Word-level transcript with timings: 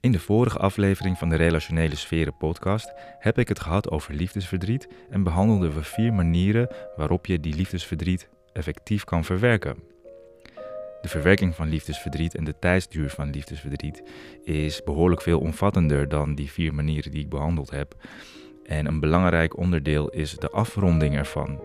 In 0.00 0.12
de 0.12 0.18
vorige 0.18 0.58
aflevering 0.58 1.18
van 1.18 1.28
de 1.28 1.36
Relationele 1.36 1.94
Sferen 1.94 2.36
podcast 2.36 2.92
heb 3.18 3.38
ik 3.38 3.48
het 3.48 3.60
gehad 3.60 3.90
over 3.90 4.14
liefdesverdriet 4.14 4.88
en 5.10 5.22
behandelden 5.22 5.74
we 5.74 5.82
vier 5.82 6.12
manieren 6.12 6.68
waarop 6.96 7.26
je 7.26 7.40
die 7.40 7.54
liefdesverdriet 7.54 8.28
effectief 8.52 9.04
kan 9.04 9.24
verwerken. 9.24 9.76
De 11.00 11.08
verwerking 11.08 11.54
van 11.54 11.68
liefdesverdriet 11.68 12.34
en 12.34 12.44
de 12.44 12.58
tijdsduur 12.58 13.10
van 13.10 13.30
liefdesverdriet 13.30 14.02
is 14.44 14.82
behoorlijk 14.84 15.22
veel 15.22 15.40
omvattender 15.40 16.08
dan 16.08 16.34
die 16.34 16.50
vier 16.50 16.74
manieren 16.74 17.10
die 17.10 17.22
ik 17.22 17.28
behandeld 17.28 17.70
heb. 17.70 17.94
En 18.64 18.86
een 18.86 19.00
belangrijk 19.00 19.56
onderdeel 19.56 20.08
is 20.08 20.36
de 20.36 20.50
afronding 20.50 21.16
ervan. 21.16 21.60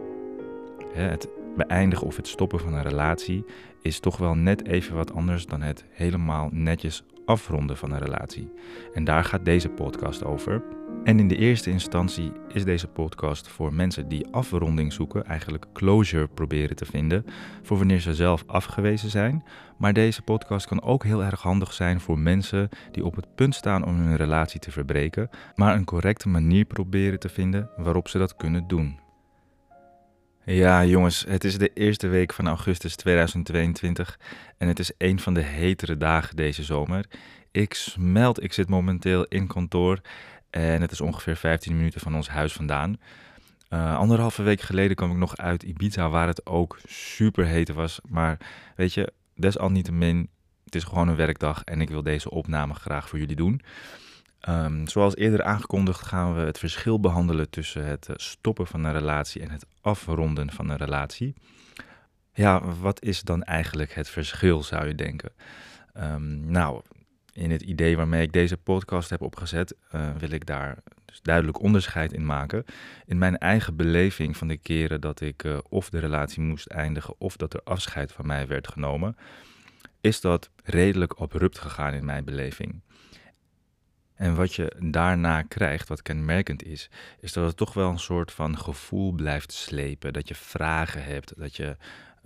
Het 0.94 1.28
beëindigen 1.56 2.08
of 2.08 2.16
het 2.16 2.28
stoppen 2.28 2.60
van 2.60 2.74
een 2.74 2.84
relatie 2.84 3.46
is 3.82 4.00
toch 4.00 4.18
wel 4.18 4.36
net 4.36 4.68
even 4.68 4.96
wat 4.96 5.14
anders 5.14 5.46
dan 5.46 5.62
het 5.62 5.86
helemaal 5.90 6.50
netjes 6.52 7.04
afronden 7.26 7.78
van 7.78 7.92
een 7.92 8.00
relatie. 8.00 8.52
En 8.94 9.04
daar 9.04 9.24
gaat 9.24 9.46
deze 9.46 9.70
podcast 9.70 10.24
over. 10.24 10.64
En 11.04 11.20
in 11.20 11.28
de 11.28 11.36
eerste 11.36 11.70
instantie 11.70 12.32
is 12.54 12.64
deze 12.64 12.88
podcast 12.88 13.48
voor 13.48 13.74
mensen 13.74 14.08
die 14.08 14.28
afronding 14.32 14.94
zoeken, 14.94 15.26
eigenlijk 15.26 15.66
closure 15.74 16.28
proberen 16.28 16.76
te 16.76 16.86
vinden 16.86 17.26
voor 17.62 17.78
wanneer 17.78 18.00
ze 18.00 18.16
zelf 18.16 18.44
afgewezen 18.48 19.10
zijn. 19.10 19.44
Maar 19.78 19.94
deze 19.94 20.22
podcast 20.22 20.68
kan 20.68 20.82
ook 20.82 21.04
heel 21.04 21.24
erg 21.24 21.42
handig 21.42 21.74
zijn 21.74 22.00
voor 22.00 22.20
mensen 22.20 22.70
die 22.92 23.06
op 23.06 23.16
het 23.16 23.36
punt 23.36 23.56
staan 23.56 23.86
om 23.86 23.96
hun 23.96 24.16
relatie 24.16 24.60
te 24.60 24.72
verbreken, 24.72 25.30
maar 25.56 25.76
een 25.76 25.86
correcte 25.86 26.30
manier 26.30 26.66
proberen 26.66 27.20
te 27.20 27.30
vinden 27.30 27.70
waarop 27.78 28.08
ze 28.08 28.18
dat 28.18 28.36
kunnen 28.36 28.68
doen. 28.68 29.05
Ja, 30.48 30.86
jongens, 30.86 31.26
het 31.28 31.44
is 31.44 31.58
de 31.58 31.72
eerste 31.74 32.08
week 32.08 32.34
van 32.34 32.48
augustus 32.48 32.96
2022 32.96 34.20
en 34.58 34.68
het 34.68 34.80
is 34.80 34.92
een 34.98 35.20
van 35.20 35.34
de 35.34 35.42
hetere 35.42 35.98
dagen 35.98 36.36
deze 36.36 36.64
zomer. 36.64 37.06
Ik 37.52 37.74
smelt, 37.74 38.44
ik 38.44 38.54
zit 38.54 38.70
momenteel 38.70 39.26
in 39.26 39.48
kantoor 39.48 40.02
en 40.50 40.82
het 40.82 40.92
is 40.92 41.02
ongeveer 41.02 41.36
15 41.36 41.76
minuten 41.76 42.02
van 42.02 42.16
ons 42.16 42.30
huis 42.30 42.54
vandaan. 42.54 42.98
Uh, 43.70 43.98
anderhalve 43.98 44.44
week 44.44 44.62
geleden 44.62 44.96
kwam 44.96 45.12
ik 45.12 45.18
nog 45.18 45.38
uit 45.38 45.64
Ibiza, 45.64 46.10
waar 46.10 46.28
het 46.28 46.46
ook 46.46 46.80
super 46.88 47.46
heet 47.46 47.70
was. 47.70 48.00
Maar 48.08 48.38
weet 48.76 48.94
je, 48.94 49.14
desalniettemin, 49.36 50.30
het 50.64 50.76
is 50.76 50.84
gewoon 50.84 51.08
een 51.08 51.16
werkdag 51.16 51.64
en 51.64 51.82
ik 51.82 51.90
wil 51.90 52.04
deze 52.04 52.30
opname 52.30 52.74
graag 52.74 53.10
voor 53.10 53.20
jullie 53.20 53.36
doen. 53.36 53.62
Um, 54.50 54.88
zoals 54.88 55.16
eerder 55.16 55.44
aangekondigd 55.44 56.02
gaan 56.02 56.36
we 56.36 56.42
het 56.42 56.60
verschil 56.60 57.00
behandelen 57.00 57.50
tussen 57.50 57.86
het 57.86 58.10
eh, 58.10 58.16
stoppen 58.18 58.68
van 58.68 58.84
een 58.84 58.94
relatie 58.94 59.42
en 59.42 59.52
het 59.52 59.66
afronden 59.82 60.52
van 60.52 60.70
een 60.70 60.78
relatie. 60.78 61.34
Ja, 62.34 62.62
wat 62.80 63.02
is 63.02 63.22
dan 63.22 63.44
eigenlijk 63.44 63.94
het 63.94 64.10
verschil, 64.10 64.64
zou 64.64 64.88
je 64.88 64.96
denken? 64.96 65.32
Um, 65.98 66.52
nou, 66.52 66.82
in 67.34 67.52
het 67.52 67.62
idee 67.62 67.98
waarmee 67.98 68.22
ik 68.22 68.34
deze 68.34 68.58
podcast 68.58 69.10
heb 69.10 69.22
opgezet, 69.22 69.76
uh, 69.96 70.16
wil 70.18 70.32
ik 70.32 70.46
daar 70.46 70.78
dus 71.06 71.22
duidelijk 71.22 71.62
onderscheid 71.62 72.14
in 72.14 72.26
maken. 72.26 72.66
In 73.06 73.18
mijn 73.18 73.38
eigen 73.38 73.76
beleving 73.76 74.38
van 74.38 74.48
de 74.48 74.58
keren 74.58 75.02
dat 75.02 75.22
ik 75.22 75.44
uh, 75.44 75.58
of 75.70 75.90
de 75.90 76.00
relatie 76.00 76.42
moest 76.42 76.68
eindigen 76.68 77.16
of 77.18 77.38
dat 77.38 77.54
er 77.54 77.62
afscheid 77.64 78.12
van 78.12 78.28
mij 78.28 78.48
werd 78.48 78.68
genomen, 78.68 79.18
is 80.02 80.22
dat 80.22 80.50
redelijk 80.64 81.14
abrupt 81.14 81.60
gegaan 81.60 81.94
in 81.94 82.06
mijn 82.06 82.26
beleving. 82.26 82.82
En 84.16 84.36
wat 84.36 84.54
je 84.54 84.76
daarna 84.80 85.42
krijgt, 85.42 85.88
wat 85.88 86.02
kenmerkend 86.02 86.64
is, 86.64 86.90
is 87.20 87.34
dat 87.34 87.48
het 87.48 87.58
toch 87.58 87.74
wel 87.74 87.90
een 87.90 88.00
soort 88.00 88.32
van 88.32 88.58
gevoel 88.58 89.12
blijft 89.12 89.52
slepen. 89.52 90.14
Dat 90.14 90.28
je 90.28 90.36
vragen 90.36 91.04
hebt, 91.04 91.34
dat 91.38 91.56
je 91.56 91.78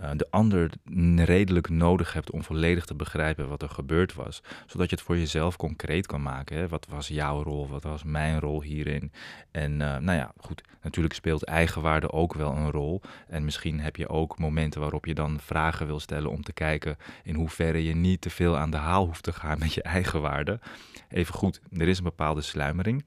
uh, 0.02 0.10
de 0.16 0.28
ander 0.30 0.72
redelijk 1.16 1.70
nodig 1.70 2.14
hebt 2.14 2.32
om 2.32 2.44
volledig 2.44 2.86
te 2.86 2.96
begrijpen 2.96 3.50
wat 3.50 3.62
er 3.62 3.70
gebeurd 3.70 4.14
was. 4.14 4.42
Zodat 4.66 4.90
je 4.90 4.96
het 4.96 5.06
voor 5.06 5.18
jezelf 5.18 5.56
concreet 5.56 6.06
kan 6.06 6.22
maken. 6.22 6.70
Wat 6.70 6.88
was 6.90 7.08
jouw 7.08 7.44
rol? 7.44 7.68
Wat 7.68 7.84
was 7.84 8.04
mijn 8.04 8.40
rol 8.40 8.62
hierin? 8.62 9.12
En 9.52 9.72
uh, 9.72 9.98
nou 9.98 10.18
ja, 10.18 10.32
goed, 10.38 10.64
natuurlijk 10.82 11.16
speelt 11.16 11.44
eigenwaarde 11.44 12.12
ook 12.12 12.34
wel 12.34 12.56
een 12.56 12.72
rol. 12.72 13.02
En 13.28 13.46
misschien 13.46 13.80
heb 13.80 13.96
je 13.96 14.10
ook 14.10 14.40
momenten 14.40 14.82
waarop 14.82 15.06
je 15.06 15.14
dan 15.14 15.40
vragen 15.40 15.88
wil 15.88 16.00
stellen 16.00 16.32
om 16.32 16.44
te 16.44 16.54
kijken 16.54 16.98
in 17.24 17.36
hoeverre 17.36 17.84
je 17.84 17.96
niet 17.96 18.22
te 18.22 18.30
veel 18.30 18.58
aan 18.58 18.72
de 18.72 18.78
haal 18.78 19.06
hoeft 19.06 19.24
te 19.24 19.34
gaan 19.34 19.60
met 19.60 19.74
je 19.74 19.82
eigenwaarde. 19.98 20.60
Even 21.10 21.34
goed, 21.34 21.62
er 21.72 21.88
is 21.88 21.98
een 21.98 22.04
bepaalde 22.04 22.42
sluimering. 22.42 23.06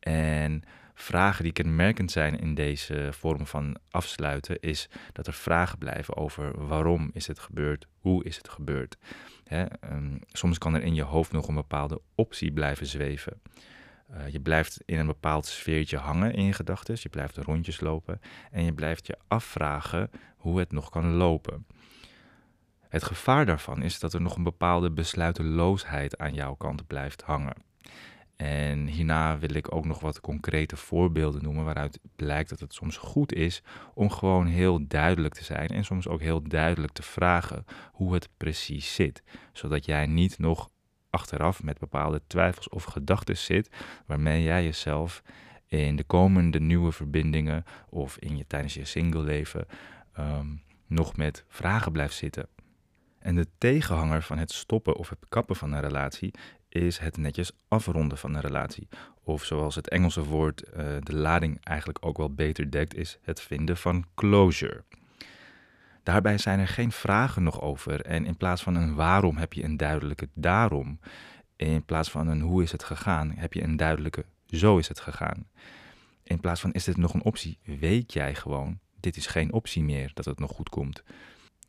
En 0.00 0.62
vragen 1.00 1.44
die 1.44 1.52
kenmerkend 1.52 2.10
zijn 2.10 2.38
in 2.38 2.54
deze 2.54 3.08
vorm 3.12 3.46
van 3.46 3.76
afsluiten, 3.90 4.60
is 4.60 4.88
dat 5.12 5.26
er 5.26 5.32
vragen 5.32 5.78
blijven 5.78 6.16
over 6.16 6.66
waarom 6.66 7.10
is 7.12 7.26
het 7.26 7.38
gebeurd, 7.38 7.86
hoe 7.98 8.24
is 8.24 8.36
het 8.36 8.48
gebeurd. 8.48 8.96
Hè, 9.44 9.64
um, 9.92 10.20
soms 10.26 10.58
kan 10.58 10.74
er 10.74 10.82
in 10.82 10.94
je 10.94 11.02
hoofd 11.02 11.32
nog 11.32 11.48
een 11.48 11.54
bepaalde 11.54 12.00
optie 12.14 12.52
blijven 12.52 12.86
zweven. 12.86 13.40
Uh, 14.10 14.28
je 14.28 14.40
blijft 14.40 14.82
in 14.84 14.98
een 14.98 15.06
bepaald 15.06 15.46
sfeertje 15.46 15.96
hangen 15.96 16.34
in 16.34 16.44
je 16.44 16.52
gedachten, 16.52 16.96
je 17.00 17.08
blijft 17.08 17.36
rondjes 17.36 17.80
lopen 17.80 18.20
en 18.50 18.64
je 18.64 18.72
blijft 18.72 19.06
je 19.06 19.18
afvragen 19.28 20.10
hoe 20.36 20.58
het 20.58 20.72
nog 20.72 20.90
kan 20.90 21.12
lopen. 21.12 21.66
Het 22.88 23.04
gevaar 23.04 23.46
daarvan 23.46 23.82
is 23.82 23.98
dat 23.98 24.12
er 24.12 24.20
nog 24.20 24.36
een 24.36 24.42
bepaalde 24.42 24.90
besluiteloosheid 24.90 26.18
aan 26.18 26.34
jouw 26.34 26.54
kant 26.54 26.86
blijft 26.86 27.22
hangen. 27.22 27.54
En 28.40 28.86
hierna 28.86 29.38
wil 29.38 29.54
ik 29.54 29.74
ook 29.74 29.84
nog 29.84 30.00
wat 30.00 30.20
concrete 30.20 30.76
voorbeelden 30.76 31.42
noemen 31.42 31.64
waaruit 31.64 32.00
blijkt 32.16 32.48
dat 32.48 32.60
het 32.60 32.74
soms 32.74 32.96
goed 32.96 33.32
is 33.32 33.62
om 33.94 34.10
gewoon 34.10 34.46
heel 34.46 34.86
duidelijk 34.86 35.34
te 35.34 35.44
zijn 35.44 35.68
en 35.68 35.84
soms 35.84 36.08
ook 36.08 36.20
heel 36.20 36.42
duidelijk 36.42 36.92
te 36.92 37.02
vragen 37.02 37.64
hoe 37.92 38.14
het 38.14 38.28
precies 38.36 38.94
zit, 38.94 39.22
zodat 39.52 39.84
jij 39.84 40.06
niet 40.06 40.38
nog 40.38 40.70
achteraf 41.10 41.62
met 41.62 41.78
bepaalde 41.78 42.20
twijfels 42.26 42.68
of 42.68 42.84
gedachten 42.84 43.36
zit 43.36 43.70
waarmee 44.06 44.42
jij 44.42 44.64
jezelf 44.64 45.22
in 45.66 45.96
de 45.96 46.04
komende 46.04 46.60
nieuwe 46.60 46.92
verbindingen 46.92 47.64
of 47.88 48.18
in 48.18 48.36
je, 48.36 48.46
tijdens 48.46 48.74
je 48.74 48.84
single 48.84 49.22
leven 49.22 49.66
um, 50.18 50.62
nog 50.86 51.16
met 51.16 51.44
vragen 51.48 51.92
blijft 51.92 52.14
zitten. 52.14 52.48
En 53.18 53.34
de 53.34 53.46
tegenhanger 53.58 54.22
van 54.22 54.38
het 54.38 54.52
stoppen 54.52 54.96
of 54.96 55.08
het 55.08 55.26
kappen 55.28 55.56
van 55.56 55.72
een 55.72 55.80
relatie 55.80 56.34
is 56.70 56.98
het 56.98 57.16
netjes 57.16 57.52
afronden 57.68 58.18
van 58.18 58.34
een 58.34 58.40
relatie. 58.40 58.88
Of 59.22 59.44
zoals 59.44 59.74
het 59.74 59.88
Engelse 59.88 60.24
woord 60.24 60.62
uh, 60.68 60.84
de 61.02 61.14
lading 61.14 61.58
eigenlijk 61.64 61.98
ook 62.00 62.16
wel 62.16 62.34
beter 62.34 62.70
dekt, 62.70 62.94
is 62.94 63.18
het 63.22 63.40
vinden 63.40 63.76
van 63.76 64.04
closure. 64.14 64.84
Daarbij 66.02 66.38
zijn 66.38 66.58
er 66.58 66.68
geen 66.68 66.92
vragen 66.92 67.42
nog 67.42 67.60
over 67.60 68.00
en 68.00 68.26
in 68.26 68.36
plaats 68.36 68.62
van 68.62 68.74
een 68.74 68.94
waarom 68.94 69.36
heb 69.36 69.52
je 69.52 69.64
een 69.64 69.76
duidelijke 69.76 70.28
daarom. 70.34 71.00
In 71.56 71.84
plaats 71.84 72.10
van 72.10 72.28
een 72.28 72.40
hoe 72.40 72.62
is 72.62 72.72
het 72.72 72.84
gegaan 72.84 73.32
heb 73.36 73.52
je 73.52 73.62
een 73.62 73.76
duidelijke 73.76 74.24
zo 74.46 74.78
is 74.78 74.88
het 74.88 75.00
gegaan. 75.00 75.48
In 76.22 76.40
plaats 76.40 76.60
van 76.60 76.72
is 76.72 76.84
dit 76.84 76.96
nog 76.96 77.14
een 77.14 77.24
optie, 77.24 77.58
weet 77.62 78.12
jij 78.12 78.34
gewoon, 78.34 78.78
dit 79.00 79.16
is 79.16 79.26
geen 79.26 79.52
optie 79.52 79.82
meer 79.82 80.10
dat 80.14 80.24
het 80.24 80.38
nog 80.38 80.50
goed 80.50 80.68
komt. 80.68 81.02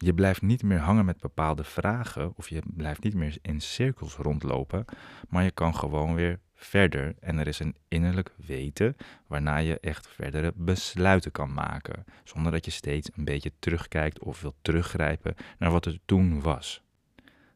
Je 0.03 0.13
blijft 0.13 0.41
niet 0.41 0.63
meer 0.63 0.79
hangen 0.79 1.05
met 1.05 1.19
bepaalde 1.19 1.63
vragen 1.63 2.33
of 2.35 2.49
je 2.49 2.61
blijft 2.65 3.03
niet 3.03 3.13
meer 3.13 3.37
in 3.41 3.61
cirkels 3.61 4.15
rondlopen, 4.15 4.85
maar 5.29 5.43
je 5.43 5.51
kan 5.51 5.75
gewoon 5.75 6.15
weer 6.15 6.39
verder 6.55 7.15
en 7.19 7.37
er 7.37 7.47
is 7.47 7.59
een 7.59 7.75
innerlijk 7.87 8.33
weten 8.45 8.95
waarna 9.27 9.57
je 9.57 9.79
echt 9.79 10.07
verdere 10.07 10.53
besluiten 10.55 11.31
kan 11.31 11.53
maken, 11.53 12.05
zonder 12.23 12.51
dat 12.51 12.65
je 12.65 12.71
steeds 12.71 13.09
een 13.15 13.25
beetje 13.25 13.51
terugkijkt 13.59 14.19
of 14.19 14.41
wilt 14.41 14.55
teruggrijpen 14.61 15.35
naar 15.57 15.71
wat 15.71 15.85
er 15.85 15.99
toen 16.05 16.41
was. 16.41 16.83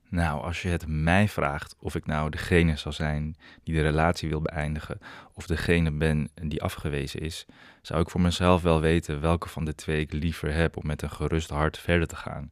Nou, 0.09 0.41
als 0.41 0.61
je 0.61 0.69
het 0.69 0.88
mij 0.88 1.27
vraagt 1.27 1.75
of 1.79 1.95
ik 1.95 2.05
nou 2.05 2.29
degene 2.29 2.77
zal 2.77 2.91
zijn 2.91 3.35
die 3.63 3.75
de 3.75 3.81
relatie 3.81 4.29
wil 4.29 4.41
beëindigen 4.41 4.99
of 5.33 5.47
degene 5.47 5.91
ben 5.91 6.29
die 6.33 6.61
afgewezen 6.61 7.19
is, 7.19 7.45
zou 7.81 8.01
ik 8.01 8.09
voor 8.09 8.21
mezelf 8.21 8.61
wel 8.61 8.81
weten 8.81 9.21
welke 9.21 9.49
van 9.49 9.65
de 9.65 9.75
twee 9.75 9.99
ik 9.99 10.13
liever 10.13 10.53
heb 10.53 10.77
om 10.77 10.88
met 10.88 11.01
een 11.01 11.11
gerust 11.11 11.49
hart 11.49 11.77
verder 11.77 12.07
te 12.07 12.15
gaan. 12.15 12.51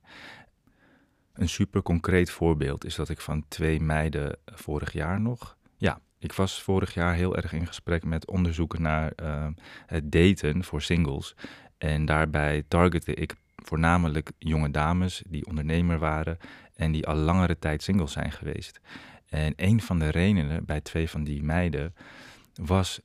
Een 1.33 1.49
super 1.49 1.81
concreet 1.81 2.29
voorbeeld 2.29 2.85
is 2.85 2.95
dat 2.95 3.09
ik 3.09 3.21
van 3.21 3.45
twee 3.47 3.81
meiden 3.81 4.37
vorig 4.45 4.93
jaar 4.93 5.21
nog. 5.21 5.57
Ja, 5.77 5.99
ik 6.19 6.33
was 6.33 6.61
vorig 6.61 6.93
jaar 6.93 7.13
heel 7.13 7.35
erg 7.35 7.53
in 7.53 7.67
gesprek 7.67 8.03
met 8.05 8.27
onderzoeken 8.27 8.81
naar 8.81 9.13
uh, 9.23 9.47
het 9.85 10.11
daten 10.11 10.63
voor 10.63 10.81
singles. 10.81 11.35
En 11.77 12.05
daarbij 12.05 12.63
targette 12.67 13.13
ik 13.13 13.35
voornamelijk 13.65 14.31
jonge 14.37 14.71
dames 14.71 15.23
die 15.27 15.45
ondernemer 15.45 15.99
waren 15.99 16.37
en 16.75 16.91
die 16.91 17.07
al 17.07 17.15
langere 17.15 17.59
tijd 17.59 17.83
single 17.83 18.07
zijn 18.07 18.31
geweest. 18.31 18.79
En 19.29 19.53
een 19.55 19.81
van 19.81 19.99
de 19.99 20.09
redenen 20.09 20.65
bij 20.65 20.81
twee 20.81 21.09
van 21.09 21.23
die 21.23 21.43
meiden 21.43 21.95
was, 22.53 23.01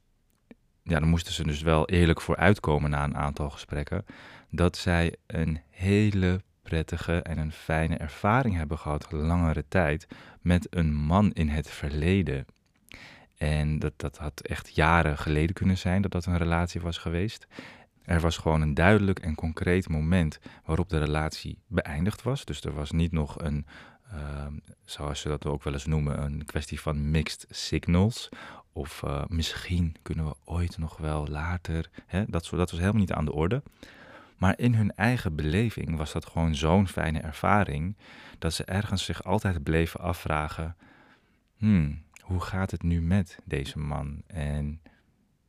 ja, 0.82 1.00
dan 1.00 1.08
moesten 1.08 1.32
ze 1.32 1.42
dus 1.42 1.62
wel 1.62 1.88
eerlijk 1.88 2.20
voor 2.20 2.36
uitkomen 2.36 2.90
na 2.90 3.04
een 3.04 3.16
aantal 3.16 3.50
gesprekken, 3.50 4.04
dat 4.50 4.76
zij 4.76 5.14
een 5.26 5.60
hele 5.70 6.42
prettige 6.62 7.22
en 7.22 7.38
een 7.38 7.52
fijne 7.52 7.96
ervaring 7.96 8.54
hebben 8.54 8.78
gehad, 8.78 9.12
langere 9.12 9.64
tijd, 9.68 10.06
met 10.40 10.66
een 10.70 10.94
man 10.94 11.32
in 11.32 11.48
het 11.48 11.70
verleden. 11.70 12.46
En 13.36 13.78
dat, 13.78 13.92
dat 13.96 14.18
had 14.18 14.40
echt 14.40 14.74
jaren 14.74 15.18
geleden 15.18 15.54
kunnen 15.54 15.78
zijn 15.78 16.02
dat 16.02 16.10
dat 16.10 16.26
een 16.26 16.36
relatie 16.36 16.80
was 16.80 16.98
geweest. 16.98 17.46
Er 18.08 18.20
was 18.20 18.36
gewoon 18.36 18.60
een 18.60 18.74
duidelijk 18.74 19.18
en 19.18 19.34
concreet 19.34 19.88
moment 19.88 20.38
waarop 20.64 20.88
de 20.88 20.98
relatie 20.98 21.58
beëindigd 21.66 22.22
was. 22.22 22.44
Dus 22.44 22.60
er 22.60 22.74
was 22.74 22.90
niet 22.90 23.12
nog 23.12 23.42
een 23.42 23.66
ehm, 24.12 24.52
zoals 24.84 25.20
ze 25.20 25.28
dat 25.28 25.46
ook 25.46 25.62
wel 25.62 25.72
eens 25.72 25.86
noemen, 25.86 26.22
een 26.22 26.44
kwestie 26.44 26.80
van 26.80 27.10
mixed 27.10 27.46
signals. 27.50 28.28
Of 28.72 29.02
eh, 29.02 29.24
misschien 29.26 29.96
kunnen 30.02 30.24
we 30.24 30.34
ooit 30.44 30.78
nog 30.78 30.96
wel 30.96 31.26
later. 31.26 31.90
Hè, 32.06 32.24
dat, 32.28 32.48
dat 32.50 32.70
was 32.70 32.80
helemaal 32.80 33.00
niet 33.00 33.12
aan 33.12 33.24
de 33.24 33.32
orde. 33.32 33.62
Maar 34.36 34.58
in 34.58 34.74
hun 34.74 34.94
eigen 34.94 35.34
beleving 35.34 35.96
was 35.96 36.12
dat 36.12 36.26
gewoon 36.26 36.54
zo'n 36.54 36.88
fijne 36.88 37.20
ervaring. 37.20 37.96
Dat 38.38 38.54
ze 38.54 38.64
ergens 38.64 39.04
zich 39.04 39.24
altijd 39.24 39.62
bleven 39.62 40.00
afvragen: 40.00 40.76
hmm, 41.56 42.02
hoe 42.20 42.40
gaat 42.40 42.70
het 42.70 42.82
nu 42.82 43.02
met 43.02 43.38
deze 43.44 43.78
man? 43.78 44.22
En 44.26 44.80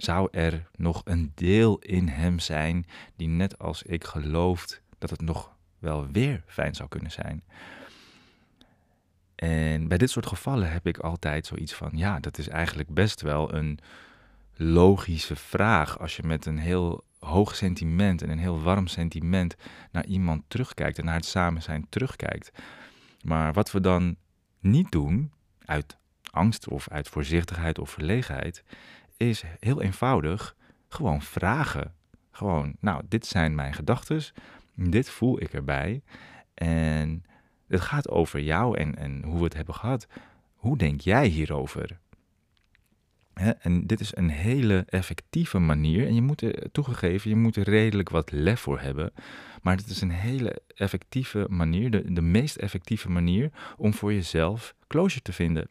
zou 0.01 0.27
er 0.31 0.69
nog 0.75 1.01
een 1.05 1.31
deel 1.35 1.79
in 1.79 2.07
hem 2.07 2.39
zijn 2.39 2.85
die 3.15 3.27
net 3.27 3.59
als 3.59 3.83
ik 3.83 4.03
gelooft 4.03 4.81
dat 4.97 5.09
het 5.09 5.21
nog 5.21 5.55
wel 5.79 6.07
weer 6.11 6.43
fijn 6.45 6.75
zou 6.75 6.89
kunnen 6.89 7.11
zijn? 7.11 7.43
En 9.35 9.87
bij 9.87 9.97
dit 9.97 10.09
soort 10.09 10.25
gevallen 10.25 10.71
heb 10.71 10.87
ik 10.87 10.97
altijd 10.97 11.45
zoiets 11.45 11.73
van: 11.73 11.89
ja, 11.93 12.19
dat 12.19 12.37
is 12.37 12.47
eigenlijk 12.47 12.89
best 12.89 13.21
wel 13.21 13.53
een 13.53 13.79
logische 14.55 15.35
vraag. 15.35 15.99
Als 15.99 16.15
je 16.15 16.23
met 16.23 16.45
een 16.45 16.57
heel 16.57 17.03
hoog 17.19 17.55
sentiment 17.55 18.21
en 18.21 18.29
een 18.29 18.39
heel 18.39 18.61
warm 18.61 18.87
sentiment 18.87 19.55
naar 19.91 20.05
iemand 20.05 20.43
terugkijkt 20.47 20.99
en 20.99 21.05
naar 21.05 21.15
het 21.15 21.25
samen 21.25 21.61
zijn 21.61 21.85
terugkijkt. 21.89 22.51
Maar 23.21 23.53
wat 23.53 23.71
we 23.71 23.79
dan 23.79 24.15
niet 24.59 24.91
doen, 24.91 25.31
uit 25.65 25.97
angst 26.31 26.67
of 26.67 26.89
uit 26.89 27.09
voorzichtigheid 27.09 27.79
of 27.79 27.89
verlegenheid, 27.89 28.63
is 29.27 29.43
heel 29.59 29.81
eenvoudig 29.81 30.55
gewoon 30.87 31.21
vragen. 31.21 31.93
Gewoon, 32.31 32.75
nou, 32.79 33.03
dit 33.09 33.25
zijn 33.25 33.55
mijn 33.55 33.73
gedachten, 33.73 34.21
dit 34.75 35.09
voel 35.09 35.41
ik 35.41 35.53
erbij. 35.53 36.01
En 36.53 37.23
het 37.67 37.81
gaat 37.81 38.09
over 38.09 38.39
jou 38.39 38.77
en, 38.77 38.95
en 38.95 39.23
hoe 39.23 39.37
we 39.37 39.43
het 39.43 39.55
hebben 39.55 39.75
gehad. 39.75 40.07
Hoe 40.53 40.77
denk 40.77 41.01
jij 41.01 41.27
hierover? 41.27 41.99
en 43.59 43.87
dit 43.87 43.99
is 43.99 44.15
een 44.15 44.29
hele 44.29 44.85
effectieve 44.87 45.59
manier. 45.59 46.07
En 46.07 46.15
je 46.15 46.21
moet 46.21 46.41
er 46.41 46.71
toegegeven, 46.71 47.29
je 47.29 47.35
moet 47.35 47.55
er 47.55 47.69
redelijk 47.69 48.09
wat 48.09 48.31
lef 48.31 48.59
voor 48.59 48.79
hebben. 48.79 49.13
Maar 49.61 49.75
het 49.75 49.87
is 49.87 50.01
een 50.01 50.11
hele 50.11 50.61
effectieve 50.75 51.45
manier, 51.49 51.91
de, 51.91 52.13
de 52.13 52.21
meest 52.21 52.55
effectieve 52.55 53.09
manier 53.09 53.49
om 53.77 53.93
voor 53.93 54.13
jezelf 54.13 54.75
closure 54.87 55.21
te 55.21 55.33
vinden. 55.33 55.69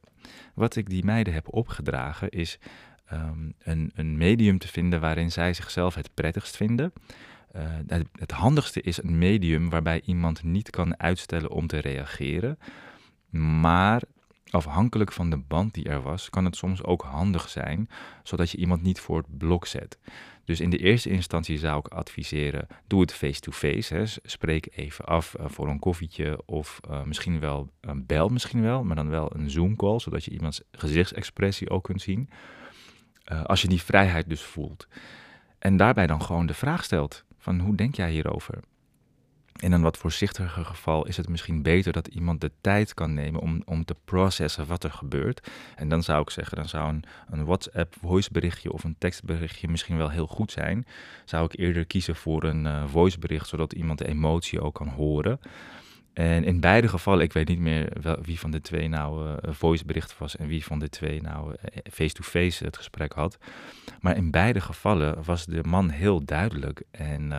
Wat 0.55 0.77
ik 0.77 0.89
die 0.89 1.05
meiden 1.05 1.33
heb 1.33 1.55
opgedragen 1.55 2.29
is 2.29 2.59
ehm, 3.09 3.51
een, 3.59 3.91
een 3.95 4.17
medium 4.17 4.59
te 4.59 4.69
vinden 4.69 5.01
waarin 5.01 5.33
zij 5.33 5.53
zichzelf 5.55 5.95
het 5.95 6.11
prettigst 6.15 6.57
vinden. 6.57 6.93
Uh, 7.57 7.63
het, 8.19 8.31
handigste 8.31 8.81
is 8.81 9.03
een 9.03 9.19
medium 9.19 9.71
waarbij 9.71 10.03
iemand 10.05 10.43
niet 10.43 10.71
kan 10.71 11.01
uitstellen 11.01 11.51
om 11.51 11.67
te 11.67 11.79
reageren, 11.79 12.59
maar 13.61 14.03
Afhankelijk 14.51 15.13
van 15.13 15.31
de 15.31 15.37
band 15.37 15.75
die 15.75 15.89
er 15.89 16.03
was, 16.03 16.31
kan 16.31 16.45
het 16.45 16.57
soms 16.57 16.85
ook 16.85 17.03
handig 17.03 17.49
zijn, 17.49 17.89
zodat 18.23 18.51
je 18.51 18.59
iemand 18.59 18.83
niet 18.83 19.01
voor 19.01 19.17
het 19.17 19.39
blok 19.39 19.67
zet. 19.67 19.99
Dus 20.45 20.61
in 20.61 20.71
de 20.71 20.79
eerste 20.79 21.11
instantie 21.11 21.59
zou 21.59 21.79
ik 21.79 21.89
adviseren: 21.89 22.67
doe 22.87 23.01
het 23.01 23.13
face-to-face. 23.13 24.21
Spreek 24.23 24.69
even 24.77 25.05
af 25.05 25.37
uh, 25.41 25.47
voor 25.49 25.69
een 25.69 25.79
koffietje 25.79 26.43
of 26.47 26.81
uh, 26.91 27.03
misschien 27.03 27.41
wel 27.41 27.71
een 27.81 28.07
bel, 28.07 28.29
misschien 28.29 28.63
wel, 28.63 28.85
maar 28.85 28.97
dan 28.97 29.09
wel 29.09 29.35
een 29.35 29.51
Zoom-call, 29.51 29.99
zodat 29.99 30.25
je 30.25 30.31
iemands 30.31 30.63
gezichtsexpressie 30.73 31.71
ook 31.71 31.85
kunt 31.85 32.03
zien. 32.03 32.31
Uh, 33.33 33.45
als 33.45 33.63
je 33.63 33.69
die 33.69 33.83
vrijheid 33.83 34.29
dus 34.29 34.43
voelt. 34.43 34.87
En 35.59 35.77
daarbij 35.77 36.07
dan 36.07 36.23
gewoon 36.23 36.47
de 36.47 36.55
vraag 36.55 36.85
stelt: 36.85 37.25
van 37.39 37.61
hoe 37.61 37.75
denk 37.75 37.95
jij 37.95 38.11
hierover? 38.11 38.61
In 39.59 39.73
een 39.73 39.83
wat 39.83 39.97
voorzichtiger 39.97 40.65
geval 40.65 41.07
is 41.07 41.17
het 41.17 41.29
misschien 41.29 41.63
beter 41.63 41.93
dat 41.93 42.07
iemand 42.07 42.41
de 42.41 42.51
tijd 42.61 42.95
kan 42.95 43.15
nemen 43.15 43.41
om, 43.41 43.63
om 43.65 43.85
te 43.85 43.97
processen 44.05 44.67
wat 44.67 44.85
er 44.85 44.91
gebeurt. 44.91 45.51
En 45.77 45.89
dan 45.89 46.03
zou 46.03 46.23
ik 46.23 46.31
zeggen, 46.31 46.57
dan 46.57 46.69
zou 46.69 46.89
een, 46.89 47.05
een 47.31 47.45
WhatsApp 47.45 47.95
voiceberichtje 48.01 48.73
of 48.73 48.85
een 48.85 48.97
tekstberichtje 48.99 49.69
misschien 49.69 49.97
wel 49.97 50.11
heel 50.11 50.27
goed 50.27 50.53
zijn. 50.53 50.87
Zou 51.25 51.45
ik 51.45 51.59
eerder 51.59 51.87
kiezen 51.87 52.17
voor 52.17 52.43
een 52.43 52.65
uh, 52.65 52.85
voicebericht, 52.87 53.49
zodat 53.49 53.73
iemand 53.73 53.99
de 53.99 54.09
emotie 54.09 54.61
ook 54.61 54.75
kan 54.75 54.89
horen. 54.89 55.41
En 56.19 56.45
in 56.45 56.61
beide 56.61 56.89
gevallen, 56.89 57.25
ik 57.25 57.33
weet 57.33 57.49
niet 57.49 57.59
meer 57.59 57.93
wie 58.23 58.39
van 58.39 58.51
de 58.51 58.61
twee 58.61 58.89
nou 58.89 59.29
uh, 59.29 59.35
een 59.41 59.55
voicebericht 59.55 60.19
was 60.19 60.37
en 60.37 60.47
wie 60.47 60.65
van 60.65 60.79
de 60.79 60.89
twee 60.89 61.23
nou 61.23 61.55
eh, 61.61 61.93
face-to-face 61.93 62.65
het 62.65 62.77
gesprek 62.77 63.13
had. 63.13 63.39
Maar 64.01 64.17
in 64.17 64.31
beide 64.31 64.61
gevallen 64.61 65.25
was 65.25 65.47
de 65.47 65.63
man 65.63 65.89
heel 65.89 66.25
duidelijk 66.25 66.83
en 66.91 67.33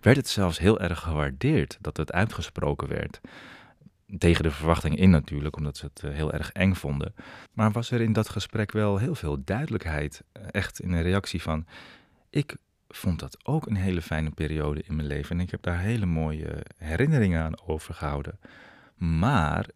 werd 0.00 0.16
het 0.16 0.28
zelfs 0.28 0.58
heel 0.58 0.80
erg 0.80 1.00
gewaardeerd 1.00 1.78
dat 1.80 1.96
het 1.96 2.12
uitgesproken 2.12 2.88
werd. 2.88 3.20
Tegen 4.18 4.42
de 4.42 4.50
verwachting 4.50 4.96
in 4.96 5.10
natuurlijk, 5.10 5.56
omdat 5.56 5.76
ze 5.76 5.86
het 5.86 6.02
eh, 6.04 6.10
heel 6.10 6.32
erg 6.32 6.52
eng 6.52 6.74
vonden. 6.74 7.14
Maar 7.52 7.70
was 7.70 7.90
er 7.90 8.00
in 8.00 8.12
dat 8.12 8.28
gesprek 8.28 8.72
wel 8.72 8.98
heel 8.98 9.14
veel 9.14 9.44
duidelijkheid. 9.44 10.22
Eh, 10.32 10.42
echt 10.50 10.80
in 10.80 10.92
een 10.92 11.02
reactie 11.02 11.42
van: 11.42 11.66
Ik 12.30 12.56
vond 12.94 13.18
dat 13.18 13.46
ook 13.46 13.66
een 13.66 13.76
hele 13.76 14.02
fijne 14.02 14.30
periode 14.30 14.82
in 14.86 14.96
mijn 14.96 15.08
leven. 15.08 15.36
En 15.36 15.42
ik 15.42 15.50
heb 15.50 15.62
daar 15.62 15.78
hele 15.78 16.06
mooie 16.06 16.62
herinneringen 16.76 17.42
aan 17.42 17.60
overgehouden. 17.66 18.38
Maar 18.96 19.66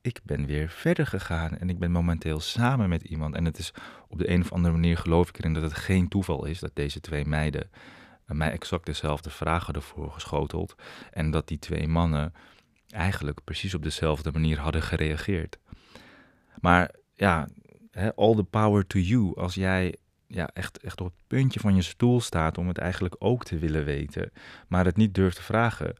ik 0.00 0.20
ben 0.22 0.46
weer 0.46 0.68
verder 0.68 1.06
gegaan 1.06 1.58
en 1.58 1.70
ik 1.70 1.78
ben 1.78 1.90
momenteel 1.90 2.40
samen 2.40 2.88
met 2.88 3.02
iemand. 3.02 3.34
En 3.34 3.44
het 3.44 3.58
is 3.58 3.72
op 4.08 4.18
de 4.18 4.30
een 4.30 4.40
of 4.40 4.52
andere 4.52 4.74
manier 4.74 4.96
geloof 4.96 5.28
ik 5.28 5.38
erin 5.38 5.52
dat 5.52 5.62
het 5.62 5.74
geen 5.74 6.08
toeval 6.08 6.44
is 6.44 6.58
dat 6.58 6.70
deze 6.74 7.00
twee 7.00 7.24
meiden 7.26 7.70
mij 8.26 8.50
exact 8.50 8.86
dezelfde 8.86 9.30
vragen 9.30 9.74
ervoor 9.74 10.10
geschoteld. 10.10 10.74
En 11.10 11.30
dat 11.30 11.48
die 11.48 11.58
twee 11.58 11.88
mannen 11.88 12.34
eigenlijk 12.88 13.44
precies 13.44 13.74
op 13.74 13.82
dezelfde 13.82 14.32
manier 14.32 14.58
hadden 14.58 14.82
gereageerd. 14.82 15.58
Maar 16.60 16.94
ja, 17.14 17.48
all 18.14 18.34
the 18.34 18.44
power 18.44 18.86
to 18.86 18.98
you. 18.98 19.34
Als 19.34 19.54
jij 19.54 19.96
ja, 20.32 20.50
echt, 20.52 20.78
echt 20.78 21.00
op 21.00 21.06
het 21.06 21.26
puntje 21.26 21.60
van 21.60 21.76
je 21.76 21.82
stoel 21.82 22.20
staat 22.20 22.58
om 22.58 22.68
het 22.68 22.78
eigenlijk 22.78 23.14
ook 23.18 23.44
te 23.44 23.58
willen 23.58 23.84
weten, 23.84 24.32
maar 24.68 24.84
het 24.84 24.96
niet 24.96 25.14
durft 25.14 25.36
te 25.36 25.42
vragen, 25.42 25.94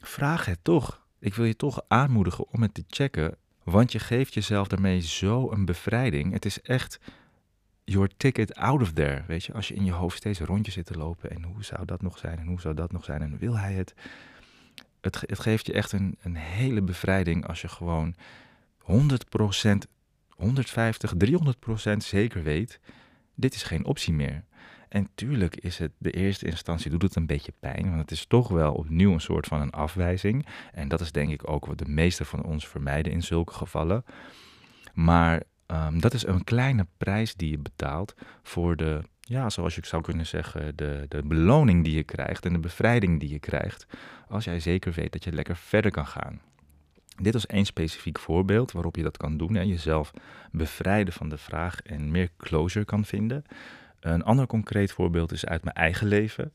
vraag 0.00 0.44
het 0.44 0.58
toch. 0.62 1.02
Ik 1.18 1.34
wil 1.34 1.44
je 1.44 1.56
toch 1.56 1.82
aanmoedigen 1.88 2.48
om 2.48 2.62
het 2.62 2.74
te 2.74 2.84
checken, 2.88 3.36
want 3.62 3.92
je 3.92 3.98
geeft 3.98 4.34
jezelf 4.34 4.68
daarmee 4.68 5.00
zo 5.00 5.50
een 5.50 5.64
bevrijding. 5.64 6.32
Het 6.32 6.44
is 6.44 6.60
echt 6.60 7.00
your 7.84 8.10
ticket 8.16 8.54
out 8.54 8.82
of 8.82 8.92
there. 8.92 9.24
Weet 9.26 9.44
je, 9.44 9.52
als 9.52 9.68
je 9.68 9.74
in 9.74 9.84
je 9.84 9.92
hoofd 9.92 10.16
steeds 10.16 10.40
rondjes 10.40 10.74
zit 10.74 10.86
te 10.86 10.98
lopen. 10.98 11.30
En 11.30 11.42
hoe 11.42 11.64
zou 11.64 11.84
dat 11.84 12.02
nog 12.02 12.18
zijn? 12.18 12.38
En 12.38 12.46
hoe 12.46 12.60
zou 12.60 12.74
dat 12.74 12.92
nog 12.92 13.04
zijn? 13.04 13.22
En 13.22 13.38
wil 13.38 13.58
hij 13.58 13.72
het? 13.72 13.94
Het, 15.00 15.20
het 15.26 15.40
geeft 15.40 15.66
je 15.66 15.72
echt 15.72 15.92
een, 15.92 16.16
een 16.22 16.36
hele 16.36 16.82
bevrijding 16.82 17.46
als 17.46 17.60
je 17.60 17.68
gewoon 17.68 18.14
100%, 18.80 18.86
150, 20.28 21.12
300% 21.92 21.96
zeker 21.96 22.42
weet. 22.42 22.80
Dit 23.34 23.54
is 23.54 23.62
geen 23.62 23.84
optie 23.84 24.12
meer. 24.12 24.44
En 24.88 25.08
tuurlijk 25.14 25.56
is 25.56 25.78
het 25.78 25.92
de 25.98 26.10
eerste 26.10 26.46
instantie 26.46 26.90
doet 26.90 27.02
het 27.02 27.16
een 27.16 27.26
beetje 27.26 27.52
pijn, 27.60 27.88
want 27.88 28.00
het 28.00 28.10
is 28.10 28.26
toch 28.26 28.48
wel 28.48 28.72
opnieuw 28.72 29.12
een 29.12 29.20
soort 29.20 29.46
van 29.46 29.60
een 29.60 29.70
afwijzing. 29.70 30.46
En 30.72 30.88
dat 30.88 31.00
is 31.00 31.12
denk 31.12 31.30
ik 31.30 31.50
ook 31.50 31.66
wat 31.66 31.78
de 31.78 31.88
meeste 31.88 32.24
van 32.24 32.44
ons 32.44 32.68
vermijden 32.68 33.12
in 33.12 33.22
zulke 33.22 33.52
gevallen. 33.52 34.04
Maar 34.94 35.42
Ehm, 35.70 35.98
dat 35.98 36.14
is 36.14 36.26
een 36.26 36.44
kleine 36.44 36.86
prijs 36.96 37.34
die 37.34 37.50
je 37.50 37.58
betaalt 37.58 38.14
voor 38.42 38.76
de, 38.76 39.02
ja, 39.20 39.50
zoals 39.50 39.74
je 39.74 39.80
zou 39.86 40.02
kunnen 40.02 40.26
zeggen, 40.26 40.76
de, 40.76 41.06
de 41.08 41.22
beloning 41.22 41.84
die 41.84 41.94
je 41.94 42.02
krijgt 42.02 42.46
en 42.46 42.52
de 42.52 42.58
bevrijding 42.58 43.20
die 43.20 43.28
je 43.28 43.38
krijgt. 43.38 43.86
Als 44.28 44.44
jij 44.44 44.60
zeker 44.60 44.92
weet 44.92 45.12
dat 45.12 45.24
je 45.24 45.32
lekker 45.32 45.56
verder 45.56 45.90
kan 45.90 46.06
gaan. 46.06 46.40
Dit 47.20 47.34
is 47.34 47.46
één 47.46 47.64
specifiek 47.64 48.18
voorbeeld 48.18 48.72
waarop 48.72 48.96
je 48.96 49.02
dat 49.02 49.16
kan 49.16 49.36
doen. 49.36 49.54
Hè, 49.54 49.62
jezelf 49.62 50.10
bevrijden 50.50 51.12
van 51.12 51.28
de 51.28 51.38
vraag 51.38 51.80
en 51.80 52.10
meer 52.10 52.28
closure 52.36 52.84
kan 52.84 53.04
vinden. 53.04 53.44
Een 54.00 54.24
ander 54.24 54.46
concreet 54.46 54.92
voorbeeld 54.92 55.32
is 55.32 55.46
uit 55.46 55.64
mijn 55.64 55.76
eigen 55.76 56.06
leven. 56.06 56.52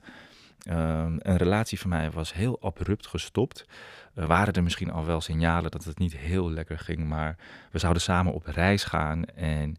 Ehm, 0.60 1.16
een 1.20 1.38
relatie 1.38 1.80
van 1.80 1.90
mij 1.90 2.12
was 2.12 2.34
heel 2.34 2.62
abrupt 2.62 3.08
gestopt. 3.08 3.66
Er 4.14 4.28
waren 4.28 4.54
er 4.54 4.64
misschien 4.64 4.92
al 4.92 5.06
wel 5.06 5.22
signalen 5.22 5.72
dat 5.72 5.84
het 5.84 6.00
niet 6.00 6.18
heel 6.18 6.52
lekker 6.52 6.80
ging, 6.80 7.08
maar 7.08 7.36
we 7.72 7.80
zouden 7.80 8.02
samen 8.02 8.34
op 8.34 8.46
reis 8.46 8.84
gaan. 8.84 9.26
En 9.26 9.76